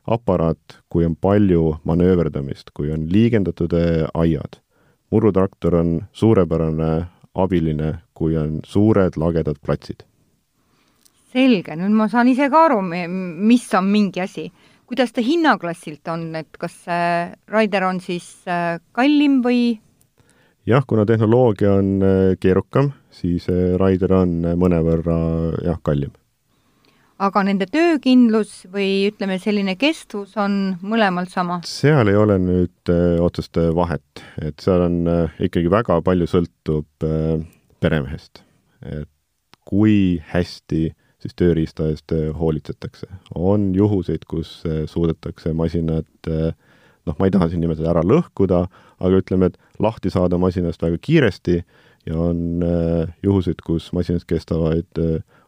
[0.07, 4.61] aparaat, kui on palju manööverdamist, kui on liigendatud äh, aiad.
[5.11, 10.03] murutraktor on suurepärane abiline, kui on suured lagedad platsid.
[11.31, 14.51] selge, nüüd ma saan ise ka aru, mis on mingi asi.
[14.87, 19.79] kuidas ta hinnaklassilt on, et kas see Raider on siis äh, kallim või?
[20.65, 25.19] jah, kuna tehnoloogia on äh, keerukam, siis Raider on mõnevõrra
[25.63, 26.11] jah, kallim
[27.23, 31.59] aga nende töökindlus või ütleme, selline kestvus on mõlemal sama?
[31.65, 35.71] seal ei ole nüüd öö, äh, otsest äh, vahet, et seal on öö, äh, ikkagi
[35.73, 37.39] väga palju sõltub öö,
[37.81, 38.43] peremehest.
[38.85, 39.09] et
[39.67, 40.83] kui hästi
[41.17, 43.07] siis tööriista eest hoolitsetakse.
[43.35, 48.67] on juhuseid, kus suudetakse masinat noh, ma ei taha siin nimetada ära lõhkuda,
[49.01, 51.57] aga ütleme, et lahti saada masinast väga kiiresti
[52.05, 52.61] ja on
[53.25, 55.01] juhuseid, kus masinast kestavad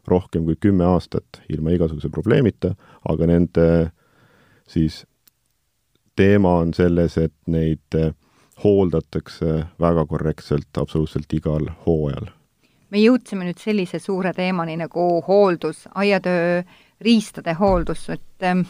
[0.09, 2.73] rohkem kui kümme aastat ilma igasuguse probleemita,
[3.09, 3.67] aga nende
[4.69, 5.03] siis
[6.15, 8.11] teema on selles, et neid eh,
[8.63, 12.29] hooldatakse väga korrektselt absoluutselt igal hooajal.
[12.89, 16.63] me jõudsime nüüd sellise suure teemani nagu hooldus, aiatöö
[17.01, 18.65] riistade hooldus, et ähm,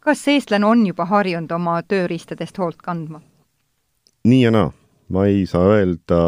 [0.00, 3.20] kas eestlane on juba harjunud oma tööriistadest hoolt kandma?
[4.24, 4.72] nii ja naa.
[5.08, 6.22] ma ei saa öelda,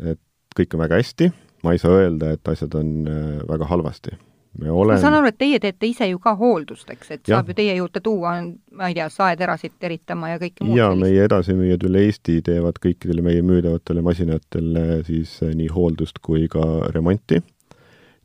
[0.00, 0.20] et
[0.56, 1.32] kõik on väga hästi
[1.64, 4.16] ma ei saa öelda, et asjad on äh, väga halvasti.
[4.58, 7.36] me oleme ma saan aru, et teie teete ise ju ka hooldust, eks, et ja.
[7.36, 8.36] saab ju teie juurde tuua,
[8.78, 13.24] ma ei tea, saeterasid teritama ja kõike muud jaa, meie edasimüüjad üle Eesti teevad kõikidele
[13.26, 16.62] meie müüdavatele masinatele siis äh, nii hooldust kui ka
[16.94, 17.40] remonti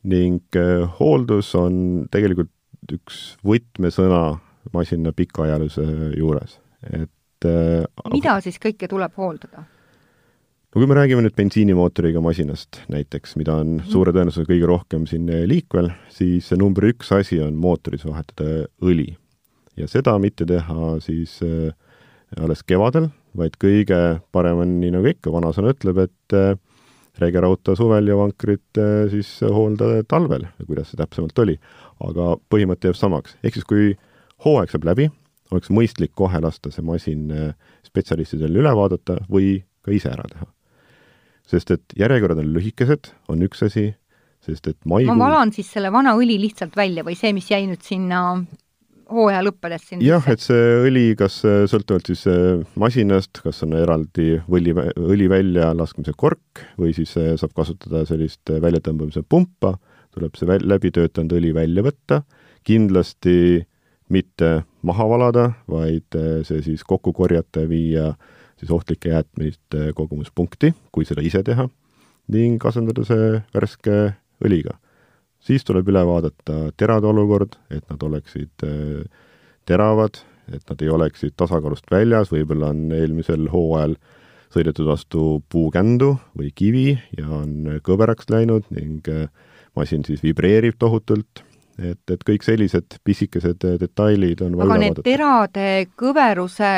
[0.10, 2.54] ning äh, hooldus on tegelikult
[2.94, 4.22] üks võtmesõna
[4.74, 5.84] masina pikaajaluse
[6.18, 6.60] juures,
[6.94, 7.48] et
[8.12, 9.64] mida siis kõike tuleb hooldada?
[10.70, 13.90] No kui me räägime nüüd bensiinimootoriga masinast näiteks, mida on mm.
[13.90, 19.16] suure tõenäosusega kõige rohkem siin liikvel, siis number üks asi on mootoris vahetada õli.
[19.80, 21.72] ja seda mitte teha siis äh,
[22.38, 26.54] alles kevadel, vaid kõige parem on, nii nagu ikka vanasõna ütleb, et äh,
[27.20, 28.80] rege rauta suvel ja vankrit
[29.12, 31.58] siis hoolda talvel, kuidas see täpsemalt oli.
[32.06, 33.90] aga põhimõte jääb samaks, ehk siis kui
[34.46, 35.10] hooaeg saab läbi,
[35.52, 37.26] oleks mõistlik kohe lasta see masin
[37.84, 40.48] spetsialistidel üle vaadata või ka ise ära teha.
[41.50, 43.90] Sest et järjekorrad on lühikesed, on üks asi,
[44.46, 47.66] sest et maikuu ma valan siis selle vana õli lihtsalt välja või see, mis jäi
[47.68, 48.22] nüüd sinna
[49.10, 53.76] hooaja lõppedes siin jah, et see õli, kas äh, sõltuvalt siis äh, masinast, kas on
[53.80, 59.76] eraldi võli, õli väljalaskmise kork või siis äh, saab kasutada sellist väljatõmbamise pumpa,
[60.16, 62.24] tuleb see väl-, läbitöötanud õli välja võtta,
[62.68, 63.64] kindlasti
[64.14, 66.16] mitte maha valada, vaid
[66.48, 68.06] see siis kokku korjata ja viia
[68.60, 71.70] siis ohtlike jäätmete kogumuspunkti, kui seda ise teha,
[72.30, 73.98] ning asendada see värske
[74.46, 74.78] õliga
[75.44, 79.04] siis tuleb üle vaadata terade olukord, et nad oleksid äh,
[79.70, 83.96] teravad, et nad ei oleksid tasakaalust väljas, võib-olla on eelmisel hooajal
[84.50, 89.30] sõidetud vastu puukändu või kivi ja on kõveraks läinud ning äh,
[89.78, 91.44] masin siis vibreerib tohutult,
[91.78, 95.08] et, et kõik sellised pisikesed äh, detailid on aga need vaadata.
[95.08, 95.70] terade
[96.00, 96.74] kõveruse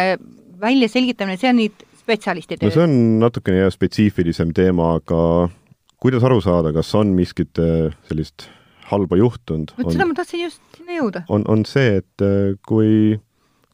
[0.61, 2.69] väljaselgitamine, see on nüüd spetsialisti töö?
[2.69, 5.21] no see on natukene jah, spetsiifilisem teema, aga
[6.01, 8.47] kuidas aru saada, kas on miskit äh, sellist
[8.91, 9.73] halba juhtunud?
[9.77, 11.25] vot seda ma tahtsin just sinna jõuda.
[11.29, 13.19] on, on see, et äh, kui,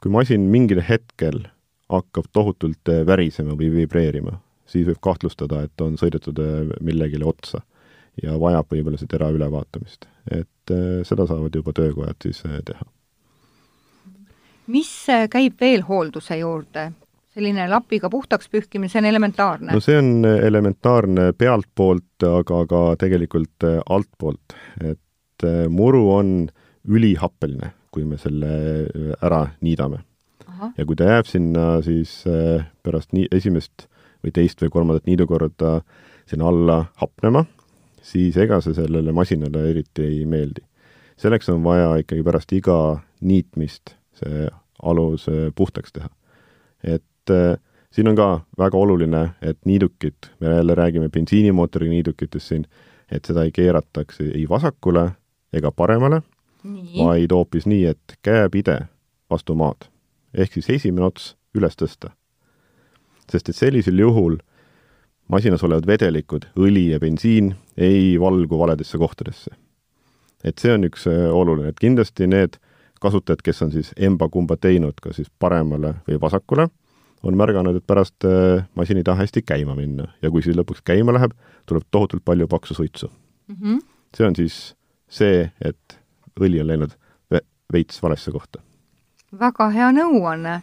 [0.03, 1.45] kui masin mingil hetkel
[1.91, 6.41] hakkab tohutult äh, värisema või vibreerima, siis võib kahtlustada, et on sõidetud
[6.83, 7.63] millegile otsa
[8.23, 10.09] ja vajab võib-olla see tera ülevaatamist.
[10.33, 10.71] et
[11.07, 12.83] seda saavad juba töökojad siis teha.
[14.67, 14.93] Mis
[15.31, 16.91] käib veel hoolduse juurde?
[17.37, 19.73] selline lapiga puhtaks pühkimine, see on elementaarne?
[19.73, 24.55] no see on elementaarne pealtpoolt, aga ka tegelikult äh, altpoolt.
[24.81, 26.31] et äh, muru on
[26.87, 28.53] ülihappeline, kui me selle
[28.87, 30.01] äh, ära niidame.
[30.77, 32.23] ja kui ta jääb sinna siis
[32.83, 33.85] pärast nii, esimest
[34.25, 35.81] või teist või kolmandat niidukorda
[36.25, 37.43] sinna alla hapnema,
[38.01, 40.65] siis ega see sellele masinale eriti ei meeldi.
[41.21, 42.79] selleks on vaja ikkagi pärast iga
[43.21, 44.47] niitmist see
[44.83, 45.25] alus
[45.55, 46.09] puhtaks teha.
[46.83, 47.57] et et äh,
[47.91, 52.65] siin on ka väga oluline, et niidukit, me jälle räägime bensiinimootoriga niidukitest siin,
[53.11, 55.11] et seda ei keerataks ei vasakule
[55.53, 56.21] ega paremale,
[56.97, 58.87] vaid hoopis nii, et käepide
[59.29, 59.87] vastu maad.
[60.33, 62.11] ehk siis esimene ots üles tõsta.
[63.31, 64.37] sest et sellisel juhul
[65.27, 69.51] masinas olevad vedelikud, õli ja bensiin, ei valgu valedesse kohtadesse.
[70.43, 72.59] et see on üks äh, oluline, et kindlasti need
[72.99, 76.67] kasutajad, kes on siis emba-kumba teinud, kas siis paremale või vasakule,
[77.23, 80.83] on märganud, et pärast äh, masin ei taha hästi käima minna ja kui siis lõpuks
[80.85, 81.33] käima läheb,
[81.65, 83.09] tuleb tohutult palju paksu suitsu
[83.47, 83.55] mm.
[83.55, 83.79] -hmm.
[84.17, 84.75] see on siis
[85.09, 85.99] see, et
[86.39, 86.97] õli on läinud
[87.73, 88.61] veits valesse kohta.
[89.39, 90.61] väga hea nõuanne.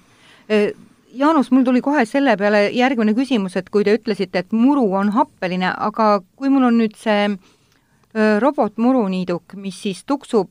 [0.51, 0.73] Äh,
[1.15, 5.13] Jaanus, mul tuli kohe selle peale järgmine küsimus, et kui te ütlesite, et muru on
[5.15, 10.51] happeline, aga kui mul on nüüd see äh, robotmuruniiduk, mis siis tuksub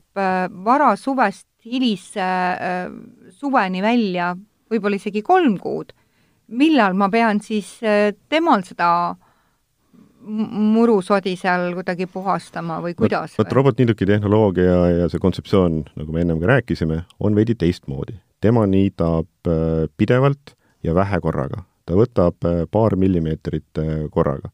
[0.64, 2.26] varasuvest hilise
[3.32, 4.34] suveni välja
[4.74, 5.92] võib-olla isegi kolm kuud,
[6.54, 8.88] millal ma pean siis äh, temal seda
[10.24, 13.34] murusodi seal kuidagi puhastama või kuidas?
[13.36, 18.16] vot robotniiduki tehnoloogia ja see kontseptsioon, nagu me ennem ka rääkisime, on veidi teistmoodi.
[18.40, 21.64] tema niidab äh, pidevalt ja vähe korraga.
[21.84, 24.50] ta võtab äh, paar millimeetrit korraga.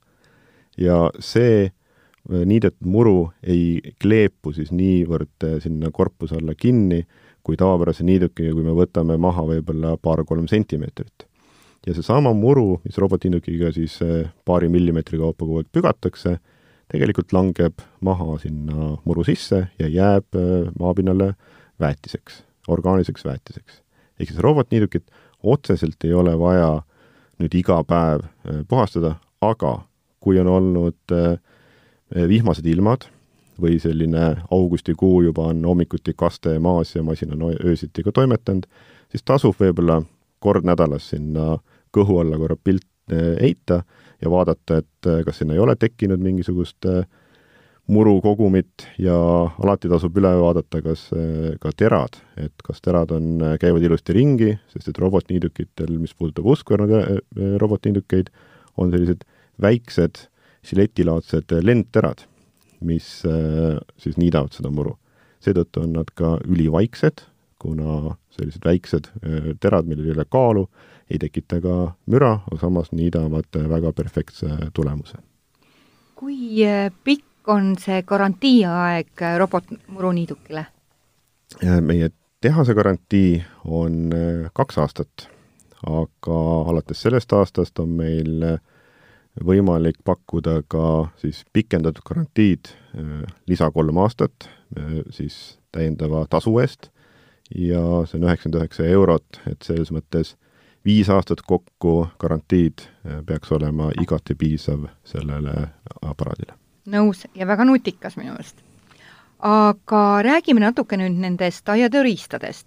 [0.79, 1.71] ja see
[2.29, 7.01] niidetud muru ei kleepu siis niivõrd sinna korpuse alla kinni,
[7.43, 11.27] kui tavapärase niidukiga, kui me võtame maha võib-olla paar-kolm sentimeetrit.
[11.87, 16.37] ja seesama muru, mis robotniidukiga siis eh, paari millimeetri kaupa kogu aeg pügatakse,
[16.93, 21.33] tegelikult langeb maha sinna muru sisse ja jääb eh, maapinnale
[21.81, 23.81] väetiseks, orgaaniliseks väetiseks.
[24.21, 25.09] ehk siis robotniidukit
[25.43, 26.83] otseselt ei ole vaja
[27.41, 28.27] nüüd iga päev
[28.69, 29.79] puhastada, aga
[30.21, 31.17] kui on olnud
[32.15, 33.07] vihmased ilmad,
[33.61, 38.67] või selline augustikuu juba on hommikuti kaste maas ja masin on öösiti ka toimetanud,
[39.13, 40.01] siis tasub võib-olla
[40.41, 41.59] kord nädalas sinna
[41.95, 43.83] kõhu alla korra pilt eh, heita
[44.23, 47.03] ja vaadata, et eh, kas sinna ei ole tekkinud mingisugust eh,
[47.91, 49.17] murukogumit ja
[49.65, 51.09] alati tasub üle vaadata, kas
[51.59, 57.01] ka terad, et kas terad on, käivad ilusti ringi, sest et robotniidukitel, mis puudutab uskvarna
[57.59, 58.31] robotniidukeid,
[58.79, 59.27] on sellised
[59.59, 60.23] väiksed
[60.67, 62.27] žiletilaadsed lendterad
[62.81, 64.97] mis äh, siis niidavad seda muru.
[65.41, 67.23] seetõttu on nad ka ülivaiksed,
[67.61, 70.67] kuna sellised väiksed äh, terad, millel ei ole kaalu,
[71.11, 71.77] ei tekita ka
[72.13, 75.19] müra, aga samas niidavad äh, väga perfektse tulemuse.
[76.15, 76.65] kui
[77.05, 80.67] pikk on see garantiiaeg robotmuruniidukile?
[81.81, 84.13] meie tehase garantii on
[84.53, 85.27] kaks aastat,
[85.87, 86.37] aga
[86.71, 88.45] alates sellest aastast on meil
[89.47, 92.73] võimalik pakkuda ka siis pikendatud garantiid
[93.47, 94.49] lisa kolm aastat
[95.15, 96.91] siis täiendava tasu eest
[97.55, 100.35] ja see on üheksakümmend üheksa eurot, et selles mõttes
[100.87, 105.55] viis aastat kokku garantiid äh, peaks olema igati piisav sellele
[106.03, 106.57] aparaadile.
[106.87, 108.63] nõus ja väga nutikas minu meelest.
[109.39, 112.67] aga räägime natuke nüüd nendest aiatööriistadest.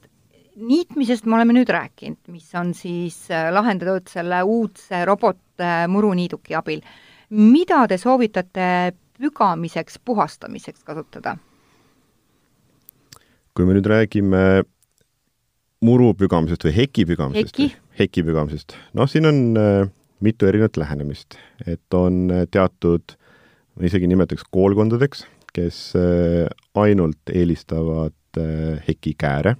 [0.56, 5.06] niitmisest me oleme nüüd rääkinud, mis on siis äh, lahendatud selle uudse
[5.60, 6.82] robotmuruniiduki abil.
[7.30, 11.38] mida te soovitate pügamiseks, puhastamiseks kasutada?
[13.54, 14.64] kui me nüüd räägime
[15.82, 19.90] muru pügamisest või heki pügamisest heki, heki pügamisest, noh, siin on äh,
[20.22, 21.38] mitu erinevat lähenemist,
[21.68, 23.14] et on äh, teatud,
[23.78, 29.56] ma isegi nimetaks koolkondadeks, kes äh, ainult eelistavad äh, heki kääre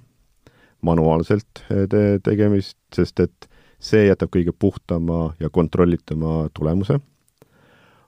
[0.82, 3.48] manuaalselt äh, te tegemist, sest et
[3.78, 7.00] see jätab kõige puhtama ja kontrollituma tulemuse.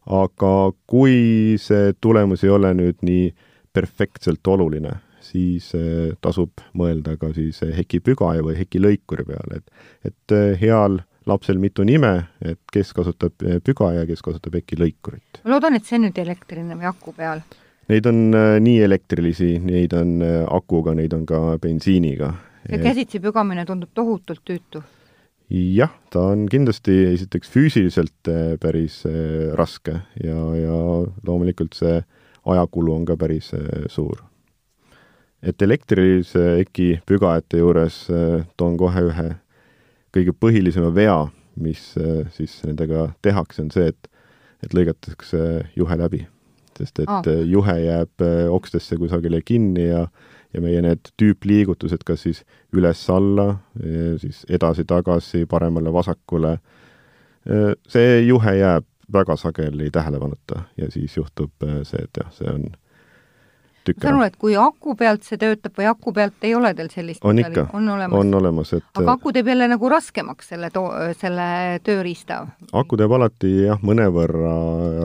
[0.07, 0.53] aga
[0.87, 3.35] kui see tulemus ei ole nüüd nii
[3.77, 4.95] perfektselt oluline,
[5.27, 11.01] siis eh, tasub mõelda ka siis eh, hekipügaja või hekilõikuri peale, et et eh, heal
[11.27, 13.35] lapsel mitu nime, et kes kasutab
[13.67, 15.43] pügaja ja kes kasutab hekilõikurit.
[15.45, 17.43] ma loodan, et see on nüüd elektriline või aku peal?
[17.91, 18.19] Neid on
[18.63, 20.19] nii elektrilisi, neid on
[20.51, 22.33] akuga, neid on ka bensiiniga.
[22.67, 24.83] see käsitsi pügamine tundub tohutult tüütu.
[25.51, 28.31] Jah, ta on kindlasti esiteks füüsiliselt
[28.63, 29.03] päris
[29.59, 30.79] raske ja, ja
[31.27, 32.01] loomulikult see
[32.47, 33.53] ajakulu on ka päris
[33.91, 34.25] suur
[35.47, 39.27] et elektrilise EKI pügajate juures äh, toon kohe ühe
[40.17, 41.19] kõige põhilisema vea,
[41.61, 44.09] mis äh, siis nendega tehakse, on see, et,
[44.65, 45.43] et lõigatakse
[45.77, 46.25] juhe läbi.
[46.77, 47.29] sest et oh.
[47.49, 50.03] juhe jääb okstesse kusagile kinni ja,
[50.57, 52.43] ja meie need tüüpliigutused, kas siis
[52.73, 53.59] üles-alla,
[54.23, 56.57] siis edasi-tagasi, paremale-vasakule,
[57.93, 62.65] see juhe jääb väga sageli tähelepanuta ja siis juhtub see, et jah, see on
[63.87, 64.09] tükk ära.
[64.09, 67.25] saan aru, et kui aku pealt see töötab või aku pealt ei ole teil sellist
[67.25, 70.91] on ikka, on olemas, on olemas, et aga aku teeb jälle nagu raskemaks selle too,
[71.21, 71.49] selle
[71.87, 72.41] tööriista?
[72.73, 74.57] aku teeb alati jah, mõnevõrra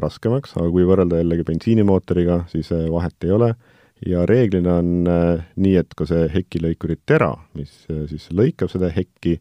[0.03, 3.53] raskemaks, aga kui võrrelda jällegi bensiinimootoriga, siis vahet ei ole
[4.05, 8.89] ja reeglina on äh, nii, et ka see hekilõikuri tera, mis äh, siis lõikab seda
[8.93, 9.37] hekki,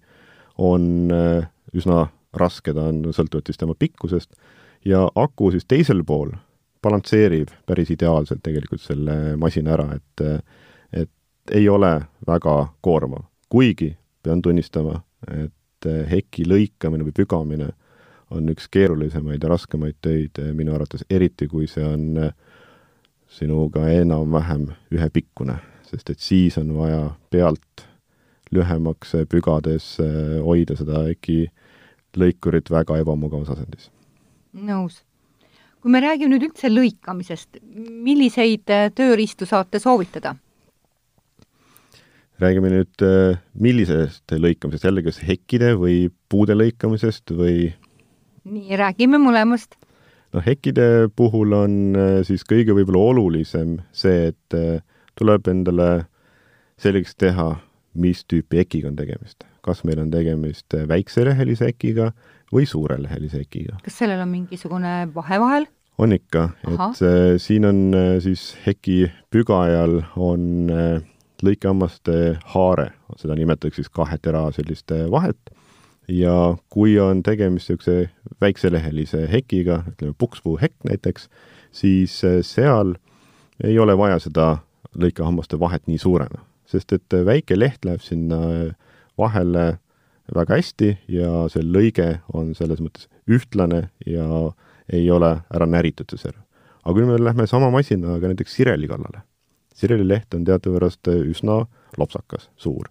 [0.61, 4.35] on äh, üsna raske, ta on sõltuvalt siis tema pikkusest,
[4.85, 6.35] ja aku siis teisel pool
[6.83, 10.25] balansseerib päris ideaalselt tegelikult selle masina ära, et
[10.97, 11.91] et ei ole
[12.27, 13.25] väga koormav.
[13.49, 17.71] kuigi pean tunnistama, et heki lõikamine või pügamine
[18.31, 22.33] on üks keerulisemaid ja raskemaid töid minu arvates, eriti kui see on
[23.31, 27.87] sinuga enam-vähem ühepikkune, sest et siis on vaja pealt
[28.51, 29.93] lühemaks pügades
[30.43, 31.45] hoida seda heki
[32.19, 33.91] lõikurit väga ebamugavas asendis.
[34.51, 34.99] nõus
[35.81, 37.61] kui me räägime nüüd üldse lõikamisest,
[38.05, 40.37] milliseid äh, tööriistu saate soovitada?
[42.41, 47.73] räägime nüüd äh, millisest lõikamisest, jälle kas hekkide või puude lõikamisest või?
[48.45, 49.80] nii, räägime mõlemast.
[50.35, 54.85] Noh, hekkide puhul on äh, siis kõige võib-olla olulisem see, et
[55.19, 55.91] tuleb endale
[56.81, 57.53] selgeks teha,
[57.95, 59.45] mis tüüpi hekiga on tegemist.
[59.61, 62.13] kas meil on tegemist väikselehelise hekiga
[62.53, 63.77] või suurelehelise hekiga.
[63.85, 65.69] kas sellel on mingisugune vahe vahel?
[66.01, 71.03] on ikka, et äh, siin on äh, siis heki pügajal on äh,
[71.45, 72.17] lõikehammaste
[72.55, 72.91] haare,
[73.21, 75.53] seda nimetatakse siis kahe tera sellist vahet,
[76.11, 78.11] ja kui on tegemist niisuguse
[78.43, 81.29] väikselehelise hekiga, ütleme pukspuuhekk näiteks,
[81.73, 82.97] siis äh, seal
[83.65, 84.49] ei ole vaja seda
[84.99, 88.41] lõikehammaste vahet nii suurena, sest et väike leht läheb sinna
[89.19, 89.79] vahele
[90.35, 94.27] väga hästi ja see lõige on selles mõttes ühtlane ja
[94.93, 96.41] ei ole ära näritud see serv.
[96.85, 99.23] aga kui me lähme sama masinaga näiteks sireli kallale,
[99.75, 101.65] sireli leht on teadupärast üsna
[101.99, 102.89] lopsakas, suur.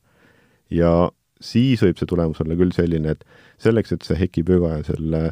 [0.70, 1.10] ja
[1.42, 3.24] siis võib see tulemus olla küll selline, et
[3.62, 5.24] selleks, et see hekipügaja selle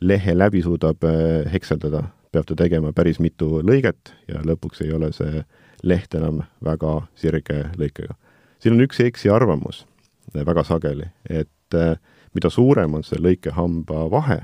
[0.00, 5.10] lehe läbi suudab eh, hekseldada, peab ta tegema päris mitu lõiget ja lõpuks ei ole
[5.16, 5.42] see
[5.82, 8.14] leht enam väga sirge lõikega.
[8.58, 9.86] siin on üks eksiarvamus
[10.34, 11.96] väga sageli, et eh,
[12.34, 14.42] mida suurem on see lõikehamba vahe,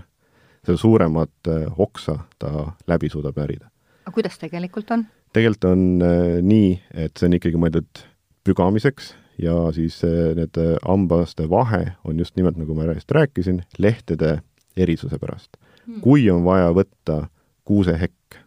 [0.64, 3.68] seda suuremat oksa ta läbi suudab närida.
[4.06, 5.06] aga kuidas tegelikult on?
[5.36, 5.84] tegelikult on
[6.48, 8.06] nii, et see on ikkagi mõeldud
[8.44, 9.12] pügamiseks
[9.42, 10.00] ja siis
[10.34, 14.38] need hambaste vahe on just nimelt, nagu ma just rääkisin, lehtede
[14.76, 15.56] erisuse pärast
[15.86, 16.00] hmm..
[16.00, 17.26] kui on vaja võtta
[17.64, 18.38] kuusehekk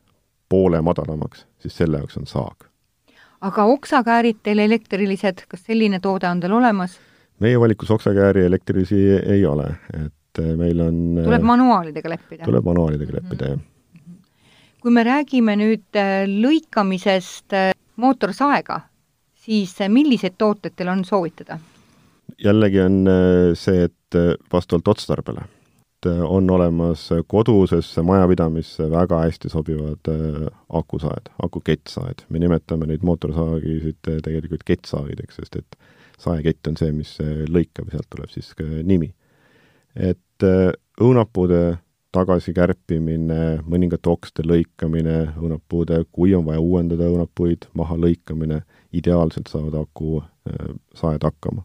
[0.50, 2.68] poole madalamaks, siis selle jaoks on saag
[3.42, 7.00] aga oksakäärid teil elektrilised, kas selline toode on teil olemas?
[7.40, 12.46] meie valikus oksakääri elektrilisi ei ole, et meil on tuleb manuaalidega leppida?
[12.46, 13.58] tuleb manuaalidega leppida mm, -hmm.
[13.60, 13.78] jah
[14.82, 15.98] kui me räägime nüüd
[16.32, 17.56] lõikamisest
[18.00, 18.80] mootorsaega,
[19.48, 21.60] siis äh, milliseid tooteid teil on soovitada?
[22.44, 23.08] jällegi on
[23.56, 24.16] see, et
[24.54, 25.46] vastavalt otstarbele.
[25.48, 30.12] et on olemas kodusesse majapidamisse väga hästi sobivad
[30.70, 32.28] akusaed, akukett-saed.
[32.30, 35.80] me nimetame neid mootorsaagisid tegelikult kettsaagideks, sest et
[36.20, 37.16] saekett on see, mis
[37.50, 39.14] lõikab ja sealt tuleb siis ka nimi.
[39.96, 40.48] et
[41.02, 41.78] õunapuude
[42.18, 48.62] tagasikärpimine, mõningate okste lõikamine, õunapuude, kui on vaja uuendada õunapuid, maha lõikamine,
[48.94, 51.64] ideaalselt saavad akusaed äh, hakkama.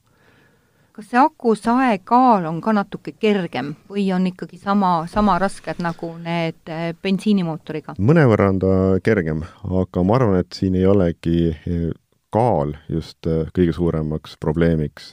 [0.93, 6.13] kas see akusae kaal on ka natuke kergem või on ikkagi sama, sama rasked nagu
[6.19, 7.97] need äh, bensiinimootoriga?
[7.99, 9.45] mõnevõrra on ta kergem,
[9.83, 11.89] aga ma arvan, et siin ei olegi äh,
[12.33, 15.11] kaal just kõige suuremaks probleemiks,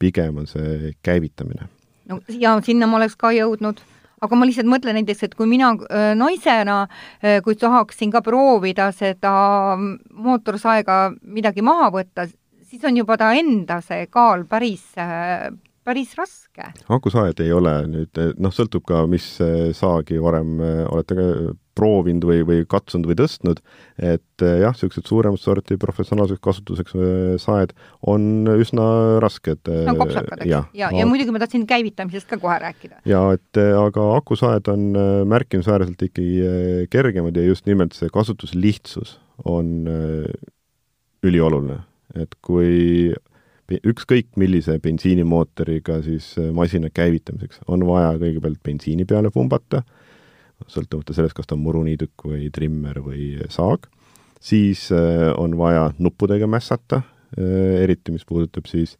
[0.00, 1.68] pigem on see käivitamine.
[2.08, 3.82] no ja sinna ma oleks ka jõudnud
[4.22, 6.84] aga ma lihtsalt mõtlen näiteks, et kui mina äh, naisena,
[7.22, 9.34] äh, kui tahaksin ka proovida seda
[9.78, 12.28] mootorsaega midagi maha võtta,
[12.62, 15.50] siis on juba ta enda see kaal päris äh,
[15.82, 16.68] päris raske.
[16.94, 19.26] akusaed ei ole nüüd, noh, sõltub ka, mis
[19.74, 21.16] saagi varem olete
[21.78, 23.62] proovinud või, või katsunud või tõstnud,
[23.96, 27.72] et eh, jah, niisugused suuremat sorti professionaalseks kasutuseks eh, saed
[28.08, 28.86] on üsna
[29.24, 29.70] rasked.
[29.88, 30.50] no kopsakad, eks?
[30.50, 33.00] ja, ja, ja muidugi ma tahtsin käivitamisest ka kohe rääkida.
[33.08, 34.92] ja et eh, aga akusaed on
[35.28, 39.16] märkimisväärselt ikkagi kergemad ja just nimelt see kasutuslihtsus
[39.48, 39.88] on
[41.22, 41.80] ülioluline.
[42.18, 43.12] et kui
[43.72, 49.80] ükskõik millise bensiinimootoriga siis masina käivitamiseks on vaja kõigepealt bensiini peale pumbata
[50.70, 53.88] sõltumata sellest, kas ta on muruniiduk või trimmer või saag,
[54.42, 57.02] siis äh, on vaja nuppudega mässata,
[57.38, 58.96] äh, eriti mis puudutab siis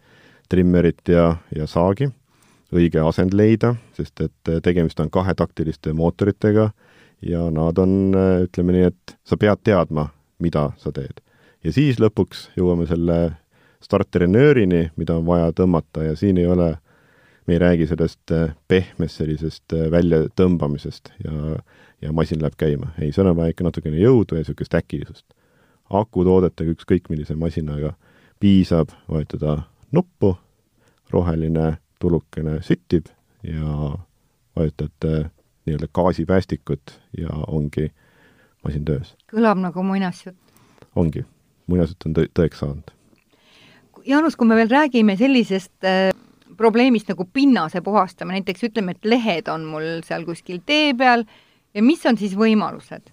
[0.49, 2.11] trimmerit ja, ja saagi,
[2.73, 6.71] õige asend leida, sest et äh, tegemist on kahetaktiliste mootoritega
[7.23, 10.09] ja nad on, ütleme nii, et sa pead teadma,
[10.43, 11.21] mida sa teed.
[11.65, 13.37] ja siis lõpuks jõuame selle
[13.83, 16.77] starteri nöörini, mida on vaja tõmmata ja siin ei ole
[17.47, 21.57] me ei räägi sellest äh, pehmest sellisest äh, väljatõmbamisest ja,
[22.03, 22.93] ja masin läheb käima.
[23.01, 25.27] ei, seal on vaja ikka natukene jõudu ja niisugust äkilisust.
[25.91, 27.95] akutoodetega ükskõik millise masinaga
[28.41, 29.63] piisab vajutada
[29.93, 30.37] nuppu,
[31.11, 33.11] roheline tulukene süttib
[33.43, 33.97] ja
[34.57, 35.31] vajutad äh,
[35.67, 37.91] nii-öelda gaasipäästikut ja ongi
[38.65, 39.17] masin töös.
[39.35, 40.39] kõlab nagu muinasjutt.
[40.97, 41.27] ongi,
[41.67, 42.99] muinasjutt on tõ-, tõeks saanud.
[44.07, 46.22] Jaanus, kui me veel räägime sellisest äh
[46.57, 51.27] probleemist nagu pinnase puhastamine, näiteks ütleme, et lehed on mul seal kuskil tee peal
[51.75, 53.13] ja mis on siis võimalused?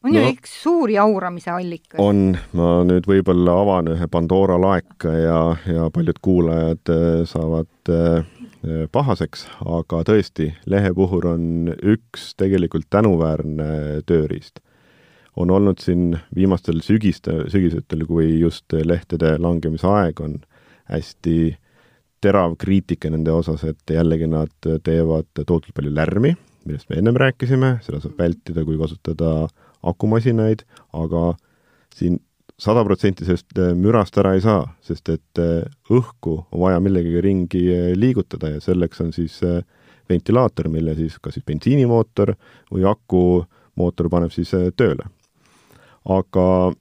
[0.00, 1.98] on no, ju üks suur jauramise allikas.
[2.00, 8.24] on, ma nüüd võib-olla avan ühe Pandora laeka ja, ja paljud kuulajad äh, saavad äh,
[8.92, 14.60] pahaseks, aga tõesti, lehepuhur on üks tegelikult tänuväärne tööriist.
[15.36, 20.40] on olnud siin viimastel sügiste, sügisetel, kui just lehtede langemise aeg on
[20.90, 21.58] hästi äh,
[22.20, 24.52] terav kriitika nende osas, et jällegi nad
[24.84, 26.34] teevad tohutult palju lärmi,
[26.68, 29.48] millest me ennem rääkisime, seda saab vältida, kui kasutada
[29.86, 31.30] akumasinaid, aga
[31.96, 32.18] siin
[32.60, 35.40] sada protsenti sellest mürast ära ei saa, sest et
[35.90, 37.62] õhku on vaja millegagi ringi
[37.96, 39.38] liigutada ja selleks on siis
[40.10, 42.34] ventilaator, mille siis kas siis bensiinimootor
[42.72, 45.08] või akumootor paneb siis tööle.
[46.04, 46.72] aga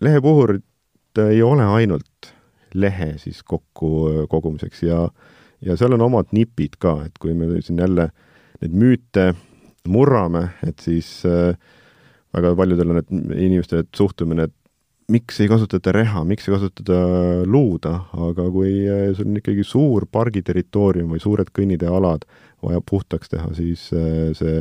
[0.00, 0.64] lehepuhurid
[1.28, 2.32] ei ole ainult
[2.74, 4.82] lehe siis kokku kogumiseks.
[4.86, 5.04] Ja,
[5.64, 8.10] ja seal on omad nipid ka, et kui me siin jälle
[8.62, 9.32] neid müüte
[9.88, 11.22] murrame, et siis
[12.34, 14.54] väga paljudel on, et inimestel suhtumine, et
[15.08, 16.98] miks ei kasutata reha, miks ei kasutata
[17.48, 17.94] luuda,
[18.28, 18.74] aga kui
[19.16, 22.26] sul on ikkagi suur pargiterritoorium või suured kõnniteealad
[22.64, 24.60] vaja puhtaks teha, siis see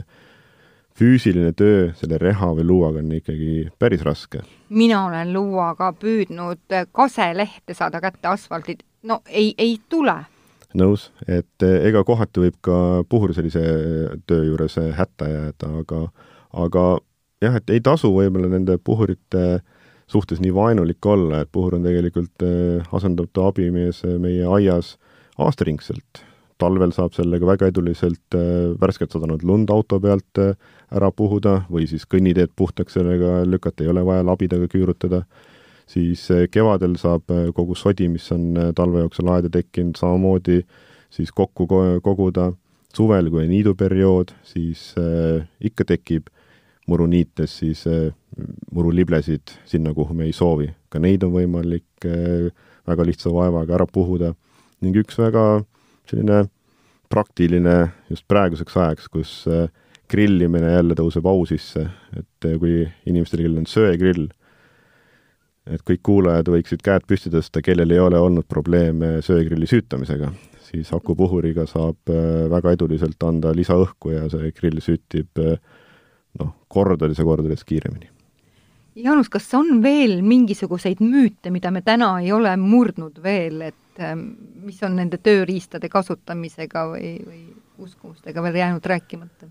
[0.97, 4.41] füüsiline töö selle reha või luuaga on ikkagi päris raske.
[4.69, 10.15] mina olen luuaga püüdnud kaselehte saada kätte asfaldit, no ei, ei tule.
[10.73, 13.63] nõus, et eh, ega kohati võib ka puhur sellise
[14.27, 16.01] töö juures hätta jääda, aga,
[16.53, 16.85] aga
[17.41, 19.61] jah, et ei tasu võib-olla nende puhurite
[20.07, 24.97] suhtes nii vaenulik olla, et puhur on tegelikult eh, asendamatu abimees meie aias
[25.37, 26.25] aastaringselt
[26.61, 30.55] talvel saab sellega väga eduliselt äh, värskelt sadanud lund auto pealt äh,
[30.95, 35.23] ära puhuda või siis kõnniteed puhtaks sellega lükata, ei ole vaja labidaga küürutada,
[35.89, 40.61] siis äh, kevadel saab kogu sodi, mis on talve jooksul aeda tekkinud, samamoodi
[41.13, 41.67] siis kokku
[42.03, 42.51] koguda,
[42.95, 44.89] suvel, kui on niiduperiood, siis
[45.63, 46.27] ikka tekib
[46.87, 47.83] muruniites siis
[48.73, 50.67] muruliblesid sinna, kuhu me ei soovi.
[50.89, 52.07] ka neid on võimalik
[52.87, 54.33] väga lihtsa vaevaga ära puhuda
[54.81, 55.63] ning üks väga
[56.09, 56.45] selline
[57.09, 57.75] praktiline
[58.09, 59.33] just praeguseks ajaks, kus
[60.11, 61.85] grillimine jälle tõuseb au sisse,
[62.15, 64.27] et kui inimestel, kellel on söegrill,
[65.67, 70.31] et kõik kuulajad võiksid käed püsti tõsta, kellel ei ole olnud probleeme söegrilli süütamisega,
[70.67, 75.57] siis akupuhuriga saab äh, väga eduliselt anda lisaõhku ja see grill süttib äh,
[76.39, 78.11] noh, kordades ja kordades kiiremini.
[78.97, 84.27] Jaanus, kas on veel mingisuguseid müüte, mida me täna ei ole murdnud veel, et ähm,
[84.65, 87.41] mis on nende tööriistade kasutamisega või, või
[87.77, 89.49] uskumustega veel jäänud rääkimata?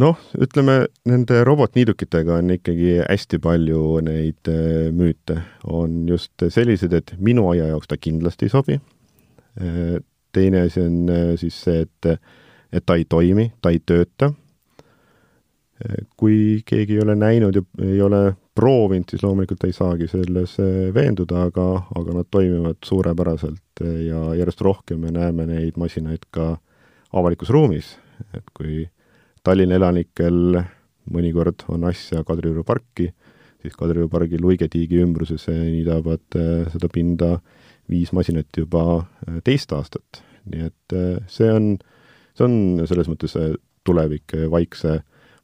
[0.00, 5.40] noh, ütleme nende robotniidukitega on ikkagi hästi palju neid äh, müüte.
[5.64, 8.80] on just sellised, et minu aia jaoks ta kindlasti ei sobi.
[9.60, 9.98] Äh,
[10.32, 12.20] teine asi on äh, siis see, et,
[12.72, 14.32] et ta ei toimi, ta ei tööta.
[16.20, 20.58] Kui keegi ei ole näinud ja ei ole proovinud, siis loomulikult ei saagi selles
[20.94, 21.66] veenduda, aga,
[21.96, 26.50] aga nad toimivad suurepäraselt ja järjest rohkem me näeme neid masinaid ka
[27.16, 27.94] avalikus ruumis,
[28.36, 28.84] et kui
[29.42, 30.60] Tallinna elanikel
[31.10, 33.08] mõnikord on asja Kadrioru parki,
[33.62, 37.36] siis Kadrioru pargi luigetiigi ümbruses niidavad äh, seda pinda
[37.90, 40.22] viis masinat juba äh, teist aastat.
[40.50, 41.74] nii et äh, see on,
[42.36, 43.36] see on selles mõttes
[43.84, 45.00] tulevik vaikse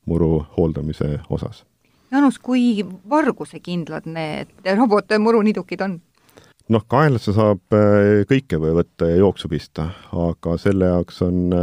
[0.07, 1.65] muru hooldamise osas.
[2.11, 6.01] Jaanus, kui vargusekindlad need robotmurunidukid on?
[6.73, 7.77] noh, kaenlasse saab
[8.27, 11.55] kõike võtta ja jooksu pista, aga selle jaoks on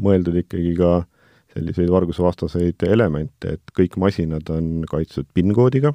[0.00, 0.92] mõeldud ikkagi ka
[1.56, 5.92] selliseid vargusevastaseid elemente, et kõik masinad on kaitstud PIN-koodiga,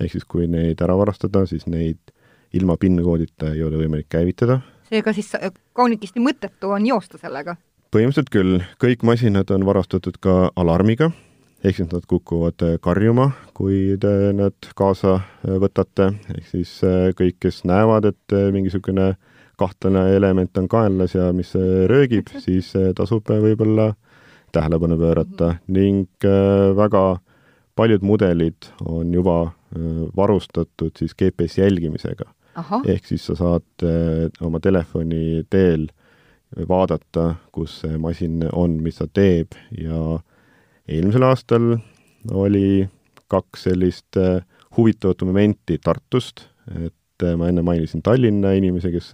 [0.00, 2.14] ehk siis kui neid ära varastada, siis neid
[2.54, 4.60] ilma PIN-koodita ei ole võimalik käivitada.
[4.88, 5.30] seega siis
[5.72, 7.56] kaunikesti mõttetu on joosta sellega?
[7.94, 11.12] Põhimõtteliselt küll, kõik masinad on varastatud ka alarmiga,
[11.62, 17.62] ehk siis nad kukuvad karjuma, kui te nad kaasa võtate, ehk siis eh, kõik, kes
[17.68, 19.14] näevad, et mingisugune
[19.60, 21.54] kahtlane element on kaenlas ja mis
[21.90, 23.92] röögib, siis eh, tasub võib-olla
[24.54, 25.48] tähelepanu pöörata.
[25.50, 25.58] -hmm.
[25.66, 27.18] ning äh, väga
[27.76, 29.52] paljud mudelid on juba äh,
[30.16, 32.24] varustatud siis GPS jälgimisega.
[32.86, 35.88] ehk siis sa saad äh, oma telefoni teel
[36.68, 40.18] vaadata, kus see masin on, mis ta teeb ja
[40.88, 41.76] eelmisel aastal
[42.30, 42.84] oli
[43.32, 44.18] kaks sellist
[44.76, 49.10] huvitavat momenti Tartust, et ma enne mainisin Tallinna inimesi, kes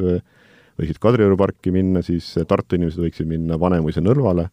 [0.81, 4.49] võiksid Kadrioru parki minna, siis Tartu inimesed võiksid minna Vanemuise nõlvale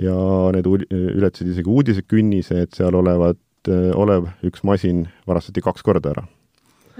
[0.00, 0.16] ja
[0.54, 3.40] need ületasid isegi uudisekünnise, et seal olevat,
[3.96, 6.26] olev üks masin varastati kaks korda ära.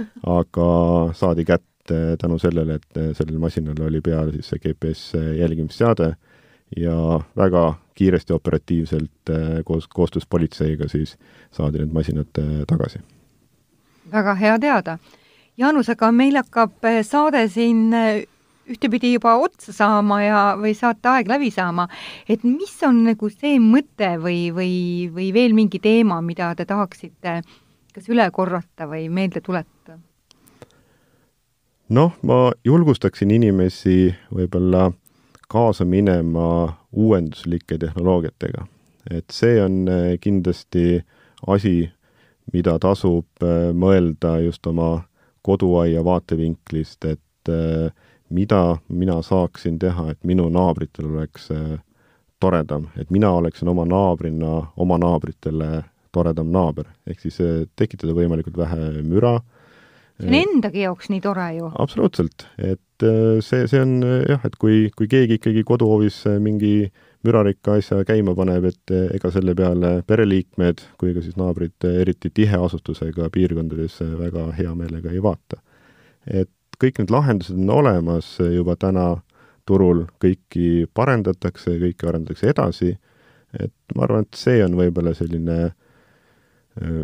[0.40, 0.70] aga
[1.16, 1.69] saadi kätte
[2.18, 5.02] tänu sellele, et sellel masinal oli peal siis see GPS
[5.38, 6.14] jälgimisseade
[6.76, 6.96] ja
[7.36, 9.32] väga kiiresti, operatiivselt
[9.64, 11.16] koos, koostöös politseiga siis
[11.50, 13.00] saadi need masinad tagasi.
[14.12, 14.98] väga hea teada.
[15.58, 17.90] Jaanus, aga meil hakkab saade siin
[18.70, 21.88] ühtepidi juba otsa saama ja, või saateaeg läbi saama,
[22.28, 24.74] et mis on nagu see mõte või, või,
[25.14, 27.40] või veel mingi teema, mida te tahaksite
[27.94, 29.98] kas üle korrata või meelde tuletada?
[31.90, 34.90] Noh, ma julgustaksin inimesi võib-olla
[35.50, 38.66] kaasa minema uuenduslike tehnoloogiatega.
[39.10, 41.02] et see on eh, kindlasti
[41.46, 41.90] asi,
[42.52, 45.10] mida tasub eh, mõelda just oma
[45.42, 47.92] koduaia vaatevinklist, et äh,
[48.30, 51.78] mida mina saaksin teha, et minu naabritel oleks äh,
[52.40, 58.58] toredam, et mina oleksin oma naabrina oma naabritele toredam naaber, ehk siis äh, tekitada võimalikult
[58.60, 59.40] vähe müra.
[60.20, 61.70] See on endagi jaoks nii tore ju.
[61.82, 66.90] absoluutselt, et äh, see, see on jah, et kui, kui keegi ikkagi koduhoovis mingi
[67.26, 73.28] mürarikka asja käima paneb, et ega selle peale pereliikmed kui ka siis naabrid eriti tiheasustusega
[73.34, 75.60] piirkondades väga hea meelega ei vaata.
[76.26, 76.50] et
[76.80, 79.20] kõik need lahendused on olemas juba täna
[79.68, 82.94] turul, kõiki parendatakse, kõiki arendatakse edasi,
[83.58, 87.02] et ma arvan, et see on võib-olla selline äh,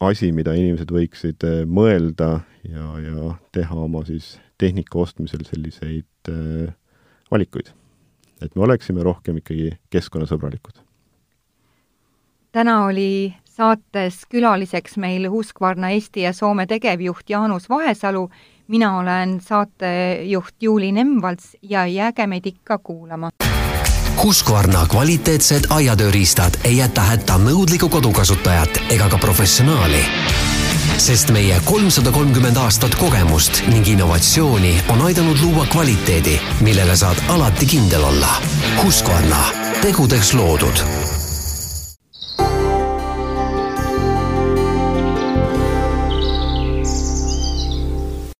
[0.00, 6.74] asi, mida inimesed võiksid äh, mõelda ja, ja teha oma siis tehnika ostmisel selliseid äh,
[7.30, 7.72] valikuid.
[8.42, 10.78] et me oleksime rohkem ikkagi keskkonnasõbralikud.
[12.52, 18.28] täna oli saates külaliseks meil Husqvarna Eesti ja Soome tegevjuht Jaanus Vahesalu
[18.68, 23.30] mina olen saatejuht Juuli Nemvalts ja jääge meid ikka kuulama.
[24.22, 30.00] Husqvarna kvaliteetsed aiatööriistad ei jäta hätta nõudlikku kodukasutajat ega ka professionaali?
[30.98, 37.66] Sest meie kolmsada kolmkümmend aastat kogemust ning innovatsiooni on aidanud luua kvaliteedi, millele saad alati
[37.66, 38.40] kindel olla.
[38.82, 39.44] Husqvarna,
[39.82, 41.07] tegudeks loodud